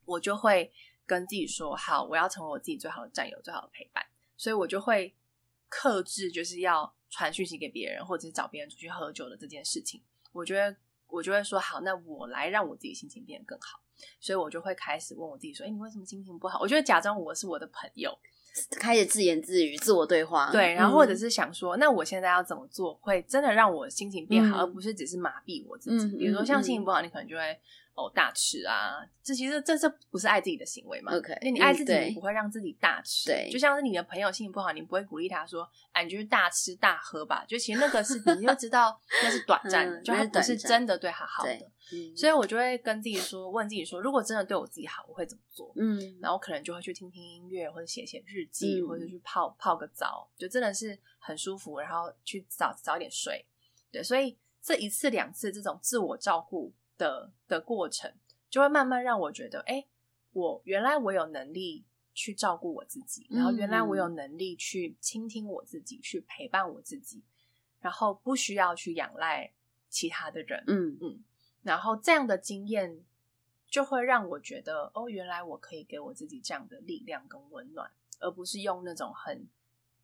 [0.05, 0.73] 我就会
[1.05, 4.07] 跟自己说：好，我要成为我自己最好的战友，最好的陪伴。
[4.37, 5.17] 所以我就会
[5.69, 6.95] 克制，就是要。
[7.11, 10.01] 传讯息给别人，或者是找别人出去喝酒的这件事情，
[10.33, 10.75] 我觉得
[11.09, 13.81] 我就会说好，那我来让我自己心情变得更好，
[14.21, 18.17] 所以我就会开始问我自己说：“哎，你为什么心情不好？”我就会假装我是我的朋友，
[18.79, 20.51] 开始自言自语、自我对话。
[20.51, 26.17] 对，然后或者是想说，那我现在要怎么做会真的让我心情变好，而不是只是麻痹我自己？
[26.17, 27.59] 比如说，像心情不好，你可能就会。
[28.01, 29.05] 哦，大吃啊！
[29.23, 33.29] 这其实这这不是爱自己的行为嘛？OK，那你爱自己，你不会让自己大吃。
[33.29, 41.71] 对，就像是你的朋友心情不好，你不会鼓励他说：“哎，你就是大吃大喝吧。”就其实那个是，你就知道那是短暂的，就他不是真的对他好的。
[42.17, 45.73] 所以，我就会跟自己说，问自己说：如果真的对我自己好，我会怎么做？
[45.77, 51.81] 嗯，然后可能就会去听听音乐，或者写写日记，或者去泡泡个澡，就真的是很舒服。
[51.81, 53.45] 然后去早早点睡。
[53.91, 58.13] 对，所以这一次两次这种自我照顾的的过程。
[58.49, 59.87] 就会慢慢让我觉得，哎，
[60.33, 67.23] 我原来我有能力去照顾我自己，然后原来我有能力去倾听我自己，去陪伴我自己，
[67.79, 69.53] 然后不需要去仰赖
[69.89, 70.99] 其他的人，嗯。
[71.01, 71.23] 嗯，
[71.63, 73.05] 然后这样的经验
[73.69, 77.89] 就会让我觉得，哦，原来我可以给我自己这样的力量跟温暖，
[78.19, 79.47] 而不是用那种很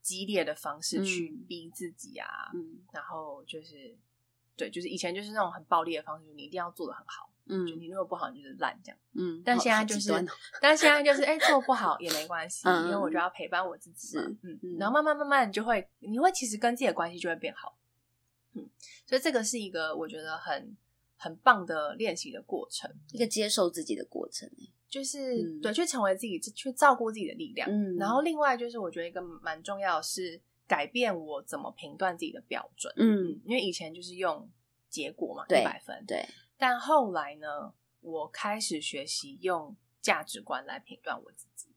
[0.00, 3.98] 激烈的方式去逼自己啊，嗯，然后就是
[4.56, 7.30] 对，就是以前就是那种很暴力的方式，你一定要做的很好。
[7.48, 8.98] 嗯，就你如果不好，你就是烂这样。
[9.12, 10.10] 嗯，但现在就是，
[10.60, 14.18] 但现在就是，哎，做不好也没关系，因为我就要陪伴我自己。
[14.18, 17.78] 嗯嗯，然后慢慢慢慢，你就会，你会其实跟自己的关系就会变好。
[18.54, 18.68] 嗯，
[19.06, 20.76] 所以这个是一个我觉得很
[21.16, 24.50] 很棒的练习的过程，一个接受自己的过程。
[24.88, 27.68] 就是对，去成为自己，去照顾自己的力量。
[27.70, 32.92] 嗯，然后另外就是，我觉得一个蛮重要的是改变我怎么评断自己的标准。
[32.96, 34.50] 嗯，因为以前就是用
[34.88, 36.26] 结果嘛，一百分，对。
[36.56, 41.68] 但后来呢，我开始学习用价值观来评断我自己。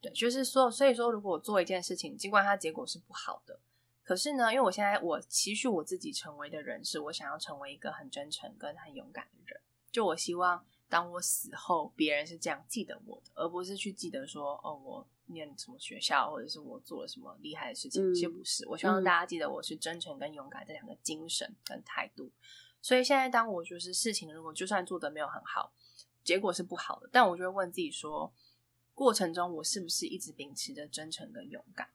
[0.00, 3.58] 对，就是说，所以说，如果我做一件事情，尽管它结果是不好的，
[4.04, 9.60] 可是呢，因为我现在我期许我自己成为的人，是我想要成为一个很真诚跟很勇敢的人。
[9.90, 18.14] 就我希望，当我死后，别人是这样记得我的，而不是去记得说，哦，我念什么学校，或者是我做了什么厉害的事情。
[18.14, 22.30] 其实不是，我希望大家记得我是真诚跟勇敢这两个精神跟态度。
[22.80, 25.72] 所以现在，当我就是事情如果就算做的没有很好，
[26.22, 28.32] 结果是不好的，但我就会问自己说，
[28.94, 31.88] 过程中我是不是一直秉持着真诚跟勇敢？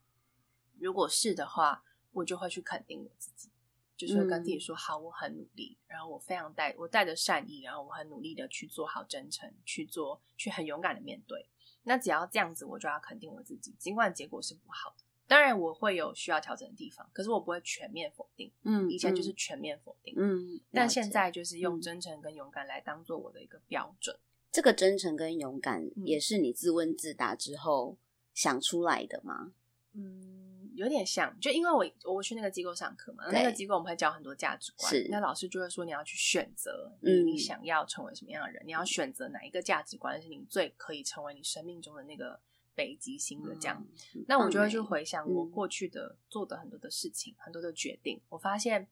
[0.79, 3.49] 如果是的话，我就会去肯定我自己，
[3.95, 11.47] 就是会跟自己说，好，我很努力，然后我非常带我带着善意，然后我很努力的去做好真诚，去做，去很勇敢的面对。
[11.83, 15.03] 那只要这样子，我就要肯定我自己，尽管结果是不好的。
[15.25, 18.51] 当然我会有需要调整的地方，可是我不会全面否定。
[18.63, 20.13] 嗯，以前就是全面否定。
[20.17, 24.19] 嗯，但现在就是用真诚跟勇敢来当做我的一个标准。
[24.51, 27.97] 这个真诚跟勇敢也是你自问自答之后
[28.33, 29.53] 想出来的吗？
[29.93, 42.39] 嗯，有点像，就因为我我去那个机构上课嘛，那个机构我们会教很多价值观，那老师就会说你要去选择你你想要成为什么样的人，你要选择哪一个价值观是你最可以成为你生命中的那个。
[42.75, 43.85] 北极星的这样，
[44.27, 48.19] 那我就会去回想我过去的做的很多的事情，很多的决定。
[48.29, 48.87] 我发现，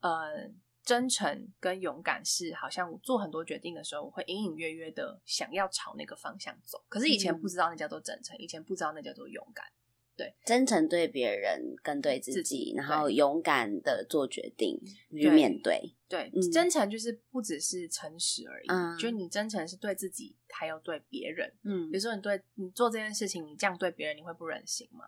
[0.00, 0.50] 呃，
[0.84, 6.84] 真诚跟勇敢是好像我做很多决定的时候，我会隐隐约约的想要朝那个方向走。
[6.90, 9.66] 可是以前不知道那叫做真诚，以前不知道那叫做勇敢。
[10.14, 14.78] 对，真诚对别人跟对自己，然后勇敢的做决定
[15.10, 15.94] 去面对。
[16.06, 18.68] 对，真诚就是不只是诚实而已，
[19.00, 21.50] 就是你真诚是对自己，还有对别人。
[21.62, 25.04] 嗯，比如说你对你做这件事情，你这样对别人，你会不忍心吗？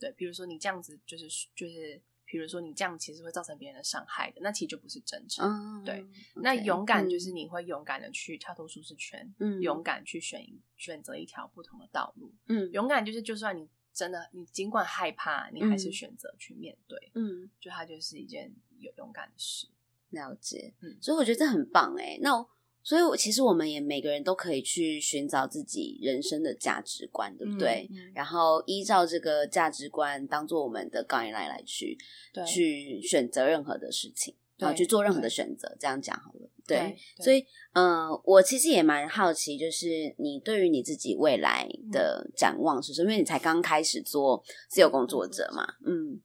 [0.00, 5.84] 对，比如说你这样子，就是就是，比如说你这样其实会造成别人的伤害的，那其实就不是真诚。
[5.84, 6.04] 对，
[6.42, 10.44] 那勇敢就是你会勇敢的去跳脱舒适圈，嗯，勇敢去选
[10.76, 12.34] 选择一条不同的道路。
[12.48, 13.68] 嗯，勇敢就是就算你。
[13.94, 17.12] 真的，你尽管害怕，你还是选择去面对。
[17.14, 19.68] 嗯，就它就是一件有勇敢的事。
[20.10, 22.18] 了解，嗯，所以我觉得这很棒哎。
[22.20, 22.30] 那
[22.82, 27.88] 所以，我其实我们也每个人都可以去寻找自己人生的价值观，对不对？
[28.14, 31.96] 然后依照这个价值观当做我们的杠铃来来去
[32.46, 34.34] 去选择任何的事情，
[34.64, 35.76] 然后去做任何的选择。
[35.78, 36.50] 这样讲好了。
[36.66, 37.44] 对，所以，
[37.74, 43.10] 嗯，我其实也蛮好奇，就是你对于你自己未来的展望是什么？
[43.10, 46.22] 因为你才刚开始做自由工作者嘛，嗯，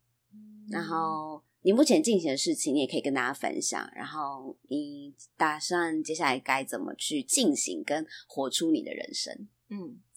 [0.71, 3.91] 然后你目前进行的事情，你也可以跟大家分享。
[3.93, 9.49] 然后你打算接下来该怎么去进行跟活出你的人生？
[9.69, 10.08] 嗯，好。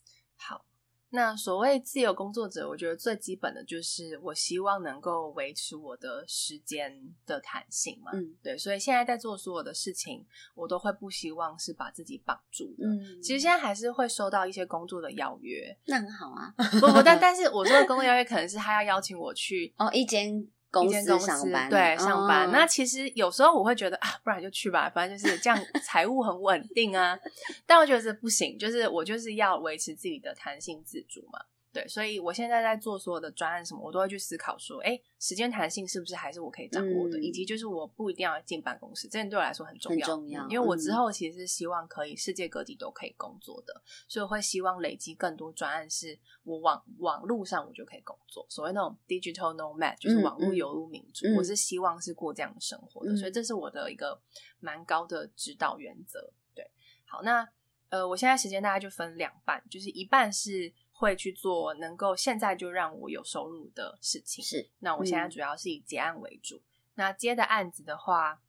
[1.14, 8.10] 那所谓自由工作者，我觉得最基本的就是我希望能够维持我的时间的弹性嘛。
[8.14, 12.86] 嗯，对，所以现在在做所有的事情，我都会不希望是把自己绑住的。
[12.86, 16.54] 嗯，其实现在还是会收到一些工作的邀约，那很好啊。
[16.80, 20.48] 不不，但但是我说的工作邀约可能是他要邀请我去哦一间。
[20.72, 22.50] 公司上班，对上班。
[22.50, 27.16] 那其实有时候我会觉得啊，不然就去吧，反正就是这样，财务很稳定啊。
[27.66, 31.38] 但我觉得这不行，就是我就是要维持自己的弹性自主嘛。
[31.72, 37.18] 对，所以我现在在做所有的专案什么，我都会去思考说，哎，时间弹性是不是还是我可以掌握的？
[37.18, 40.06] 以及就是我不一定要进办公室，这点对我来说很重要。
[40.06, 48.44] 重要，因为我之后其实是希望可以世界各地都可以工作的，所以我会希望累积更多专案，是我网网络上我就可以工作。
[48.50, 54.20] 所谓那种 digital nomad，就是网络游牧民族，我是希望是过这样的生活的，所以这是我的一个
[54.60, 56.32] 蛮高的指导原则。
[56.54, 56.70] 对，
[57.06, 57.48] 好，那
[57.88, 60.70] 呃，我现在时间大概就分两半，就是一半是。
[61.02, 64.44] 会去做能够现在就让我有收入的事情。
[64.44, 66.62] 是，那我现在主要是以结案为主。
[66.94, 68.40] 那接的案子的话，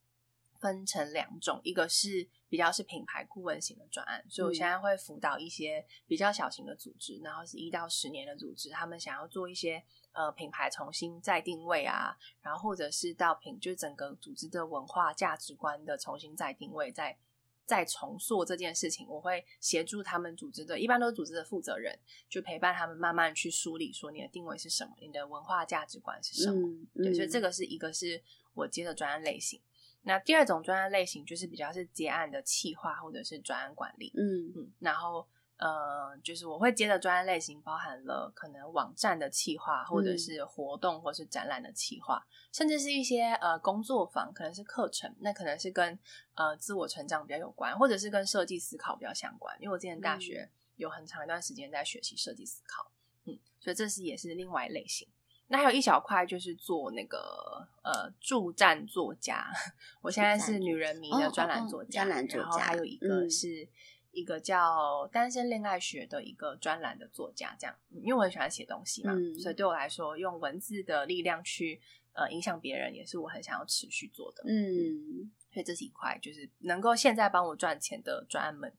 [0.60, 17.18] 分成两种，一个是比较是品牌顾问型的专案，所以我现在会辅导一些比较小型的组织，然后是一到十年的组织，他们想要做一些呃品牌重新再定位啊，然后或者是到品就是整个组织的文化价值观的重新再定位再。
[17.66, 21.98] 在重塑这件事情，我会协助他们组织的，一般都是组织的负责人，
[22.30, 26.70] 就陪伴他们慢慢去梳理，说你的定位是什么，你的文化价值观是什么。
[26.96, 28.22] 对，所以这个是一个是
[28.54, 29.62] 我接的专案类型。
[30.04, 34.12] 那第二种专案类型就是比较是结案的企划或者是专案管理。
[34.16, 35.28] 嗯嗯，然后。
[35.58, 45.98] 呃，就是我会接的专案类型包含了可能网站的企划，或者是活动，或是展览的企划，甚至是一些呃工作坊，可能是课程，那可能是跟
[46.34, 49.56] 呃自我成长比较有关，或者是跟设计思考比较相关。
[49.62, 52.92] 因为我之前大学有很长一段时间在学习设计思考，
[53.26, 55.08] 嗯，所以这是也是另外一类型。
[55.48, 59.48] 那还有一小块就是做那个呃助战作家，
[60.02, 63.70] 我现在是女人迷的专栏作家，然后还有一个是。
[64.14, 71.82] 一个叫单身恋爱学的一个专栏的作家，这样，因为我很喜欢写东西嘛，所以对我来说，用文字的力量去
[72.14, 74.44] 呃影响别人，也是我很想要持续做的。
[74.46, 78.72] 嗯，所以这是一块，就是能够现在帮我赚钱的专案们。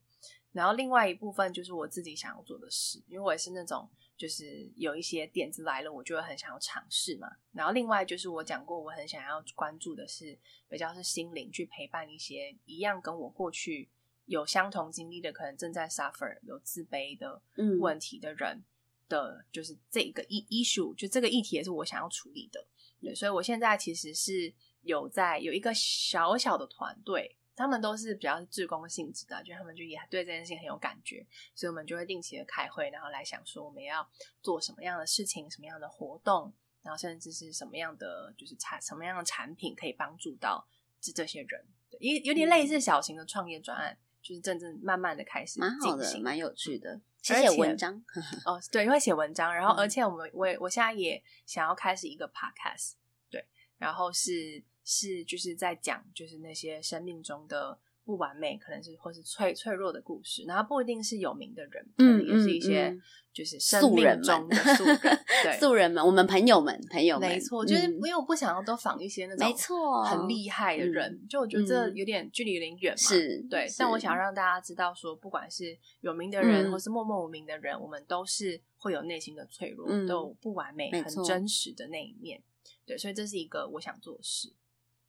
[0.53, 7.27] 然后另外一部分就是我自己想要做的事，因为我也是那种就是有一些点子来了，我就会很想要尝试嘛。
[7.51, 13.89] 然后另外就是我讲过，我很想要关注的是比较是心灵，去陪伴一些一样跟我过去。
[14.25, 17.41] 有相同经历的，可能正在 suffer 有自卑的
[17.79, 18.63] 问题的人
[19.07, 22.65] 的，就是这个议 issue，就这个议题也是我想要处理的。
[23.01, 24.51] 对，所以我现在其实是
[24.81, 31.23] 有在有一个小小的团队，他们都是比较是志工性质的，就他们就也对这件事情很有感觉，
[31.53, 34.09] 所以我们就会定期的开会，然后来想说我们要
[34.41, 36.51] 做什么样的事情，什么样的活动，
[36.81, 40.67] 然后甚至是什么样的就是产什么样的产品可以帮助到
[40.99, 41.63] 这这些人，
[41.99, 43.95] 有有点类似小型的创业专案。
[44.25, 46.99] 就是真正慢慢的开始，蛮好的，蛮有趣的。
[47.21, 48.03] 写文章
[48.43, 49.53] 哦，对，会写文章。
[49.53, 52.93] 然后，而且我们我我现在也想要开始一个 podcast，
[53.29, 53.45] 对，
[53.77, 57.79] 然后是是就是在讲就是那些生命中的。
[58.05, 62.95] 不完美，可能是或是脆脆弱的故事，然后不一定是有名的人，嗯，也是一些
[63.33, 64.99] 就是素人中的素人，
[65.43, 71.89] 对， 素人们，我们朋友们，朋友们，没错，就是因为我不想要都仿一些那种没错很厉害的人，就我觉得这。
[71.95, 82.43] 有点距离有点远嘛，是对，但我想让大家知道说，不管是有名的人，或是默默无名的人，我们都是会有内心的脆弱，都有不完美、很真实的那一面，
[82.85, 84.53] 对，所以这是一个我想做的事，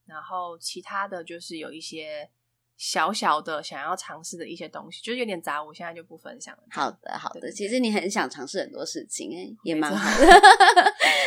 [0.07, 2.31] 然后其他的就是有一些。
[2.77, 6.62] 小小的想要尝试的一些东西，就是有点杂，我现在就不分享了。
[6.70, 7.51] 好的，好的。
[7.51, 10.27] 其实你很想尝试很多事情，哎，也蛮好的。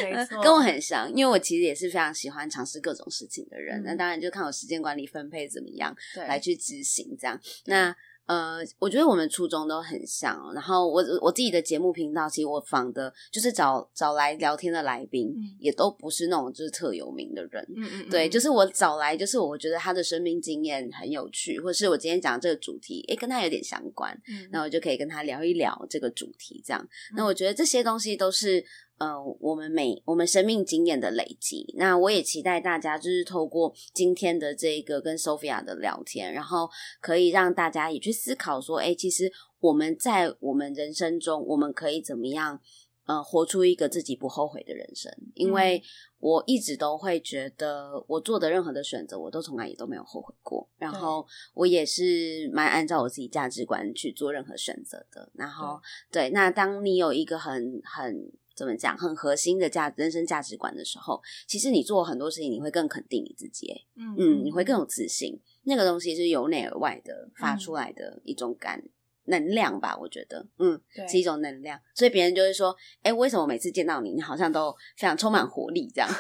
[0.04, 3.82] 没 错，跟我很像，因为我其实也是非常喜欢尝试各种事情的人。
[3.84, 5.95] 那当然就看我时间管理分配怎么样，
[6.28, 7.39] 来去执行这样。
[7.66, 7.95] 那。
[8.30, 10.54] 呃，我觉得我们初衷都很像。
[10.54, 17.68] 然后我我自己的节目频道，其实我访的就是找找来聊天的来宾，也都不是那种就是特有名的人。
[17.76, 24.16] 嗯嗯，对，就是我找来，就是我觉得他的生命经验很有趣，或是我今天讲这个主题，诶，跟他有点相关，
[24.52, 26.62] 那我就可以跟他聊一聊这个主题。
[26.64, 28.64] 这样，那我觉得这些东西都是。
[29.00, 36.70] 呃，我们每我们生命经验的累积，那我也期待大家就是透过今天的这个跟 Sophia 的聊天，然后
[37.02, 42.62] 可以让大家也去思考说，哎，其实我们在我们人生中，我们可以怎么样？
[43.06, 45.82] 呃，活出一个自己不后悔的人生，因为
[46.20, 50.70] 我一直都会觉得我做的任何的选择，我都从来也都没有后悔过。
[50.78, 51.26] 然后
[51.56, 55.28] 我也是蛮按照我自己价值观去做任何选择的。
[55.34, 55.82] 然后
[56.12, 65.39] 对，那当你有一个很很怎么讲很核心的价值人生价值观的时候，其实你做很多事情你会更肯定你自己，嗯嗯，你会更有自信。
[65.64, 68.84] 那个东西是由内而外的发出来的一种感。
[69.30, 76.10] 能量吧，我觉得，嗯，是一种能量，所以别人就会说，哎，为什么每次见到你，你好像都非常充满活力这样？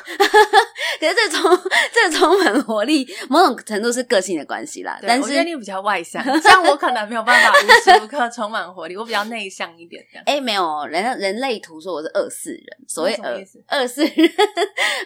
[0.99, 1.57] 可是这充
[1.93, 4.99] 这充满活力，某种程度是个性的关系啦。
[5.01, 10.05] 但是你比较外向， 像我可能没有办法无时无刻充满活力，我比较内向一点。
[10.25, 14.31] 哎，没有，人人类图说我是二四人，所谓二二四人，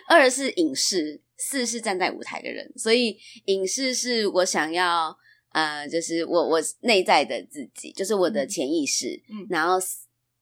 [0.08, 5.18] 二是影视，四是站在舞台的人，所以影视是我想要。
[5.54, 9.78] 呃，就是我我内在的自己，就是我的潜意识，嗯，然后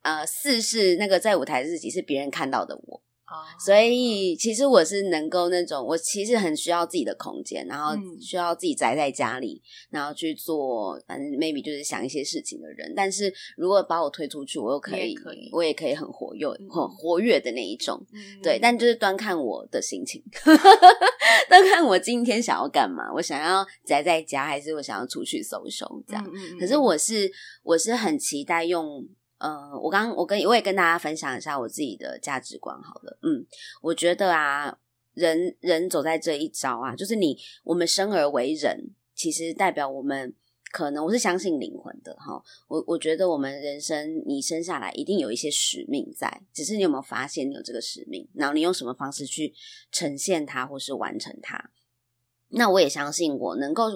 [0.02, 3.02] 呃，四是那个在舞台自己，是别人看到的我。
[3.60, 12.94] 所以其实我是能够那种，我其实很需要自己的空间，然后需要自己宅在家里，然后去做，反正 maybe 就是想一些事情的人。
[12.96, 15.16] 但是如果把我推出去，我又可以，
[15.52, 18.06] 我也可以很活跃、很活跃的那一种。
[18.42, 20.24] 对，但就是端看我的心情，
[21.48, 23.12] 端看我今天想要干嘛。
[23.14, 26.32] 我想要宅在家，还是我想要出去搜搜这样？
[26.60, 27.32] 可是我是
[27.64, 29.08] 我是很期待用。
[29.42, 33.44] 呃，我刚我跟我也跟大家分享一下我自己的价值观好了，嗯，
[33.82, 34.78] 我觉得啊，
[35.16, 40.36] 人人走在这一招啊，就是你我们生而为人，其实代表我们
[40.72, 49.54] 可能我是相信灵魂的哈，我我觉得我们人生你生下来一定有一些使命在，只是你有没有发现你有这个使命，然后你用什么方式去
[49.92, 51.72] 呈现它或是完成它？
[52.50, 53.90] 那我也相信我能够。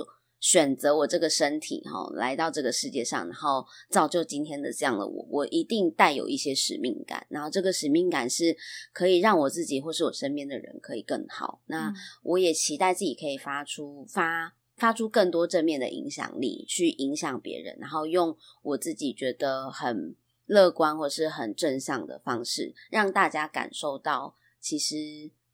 [0.46, 8.56] 选择我这个身体哈，来到这个世界上，然后造就今天的这样的我，我一定带有一些使命感，然后这个使命感是
[8.94, 11.62] 可以让我自己或是我身边的人可以更好。
[11.66, 11.92] 那
[12.22, 20.16] 我也期待自己可以发出发发出更多正面的影响力，去影响别人，然后用我自己觉得很
[20.46, 24.96] 乐观或是很正向的方式，让大家感受到其实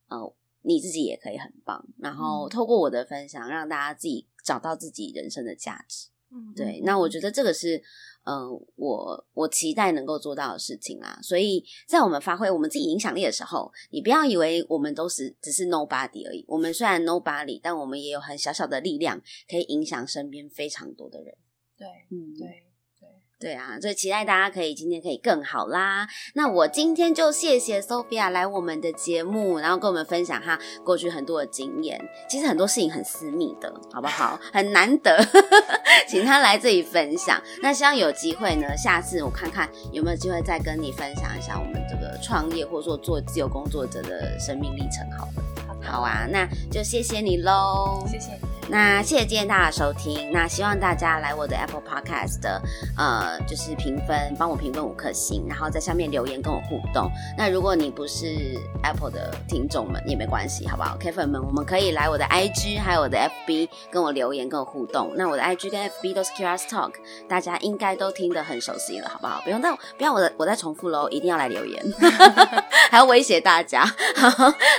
[0.10, 0.34] 呃
[0.64, 1.88] 你自己也可以很棒。
[1.98, 4.28] 然后透过我的分享，让大家自己。
[4.52, 7.82] 找到自己人生的价值，嗯，对，那我觉得这个是，
[8.26, 11.18] 嗯，我我期待能够做到的事情啦。
[11.24, 16.44] 所以在我们发挥我们自己影响力的时候，你不要以为我们都是只是 nobody 而已。
[16.50, 21.34] 我们虽然 nobody，但我们也有很小小的力量，可以影响身边非常多的人。
[21.78, 22.71] 对，嗯，对。
[23.42, 26.08] 对啊，所以期待大家可以今天可以更好啦。
[26.36, 32.00] 那我今天就谢谢 Sophia 来我们的节目，然后跟我们分享她过去很多的经验。
[32.30, 34.40] 其实很多事情很私密的，好不好？
[34.54, 35.18] 很难得，
[36.08, 37.42] 请她来这里分享。
[37.64, 45.10] 那希望有机会呢，下次我看看有没有机会再跟你分享一下我们这个创业或者说做自由工作者的生命历程。
[45.18, 45.42] 好的，
[45.82, 48.51] 好啊，那就谢谢你喽，谢谢。
[48.70, 52.62] 那谢谢今天大家收听，那希望大家来我的 Apple Podcast 的
[52.98, 57.12] 呃，就是评分，帮我评分五颗星，然后在下面留言跟我互动。
[57.38, 65.12] 那如果你不是 Apple 的听众们也没关系，好不好？K 粉们，我们可以来我的 IG 还有我的 FB 跟我留言跟我互动。
[65.16, 66.94] 那我的 IG 跟 FB 都是 Kira's Talk，
[67.28, 69.42] 大家应该都听得很熟悉了，好不好？
[69.44, 71.86] 不用再不要我的我再重复喽，一定要来留言，
[72.90, 73.84] 还要威胁大家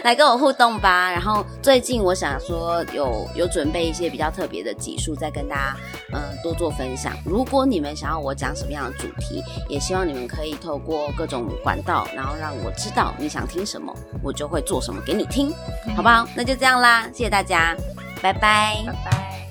[0.02, 1.10] 来跟我互动吧。
[1.12, 3.81] 然后最近我想说有有准备。
[3.82, 5.76] 一些比较特别的集数，再跟大家
[6.12, 7.16] 嗯多做分享。
[7.24, 15.52] 如果你们想要我讲什么样的主题，也希望你们可以透过各种管道，然后让我知道你想听什么，我就会做什么给你听，
[15.96, 16.26] 好不好？
[16.34, 17.76] 那就这样啦，谢谢大家，
[18.22, 19.41] 拜拜，拜拜。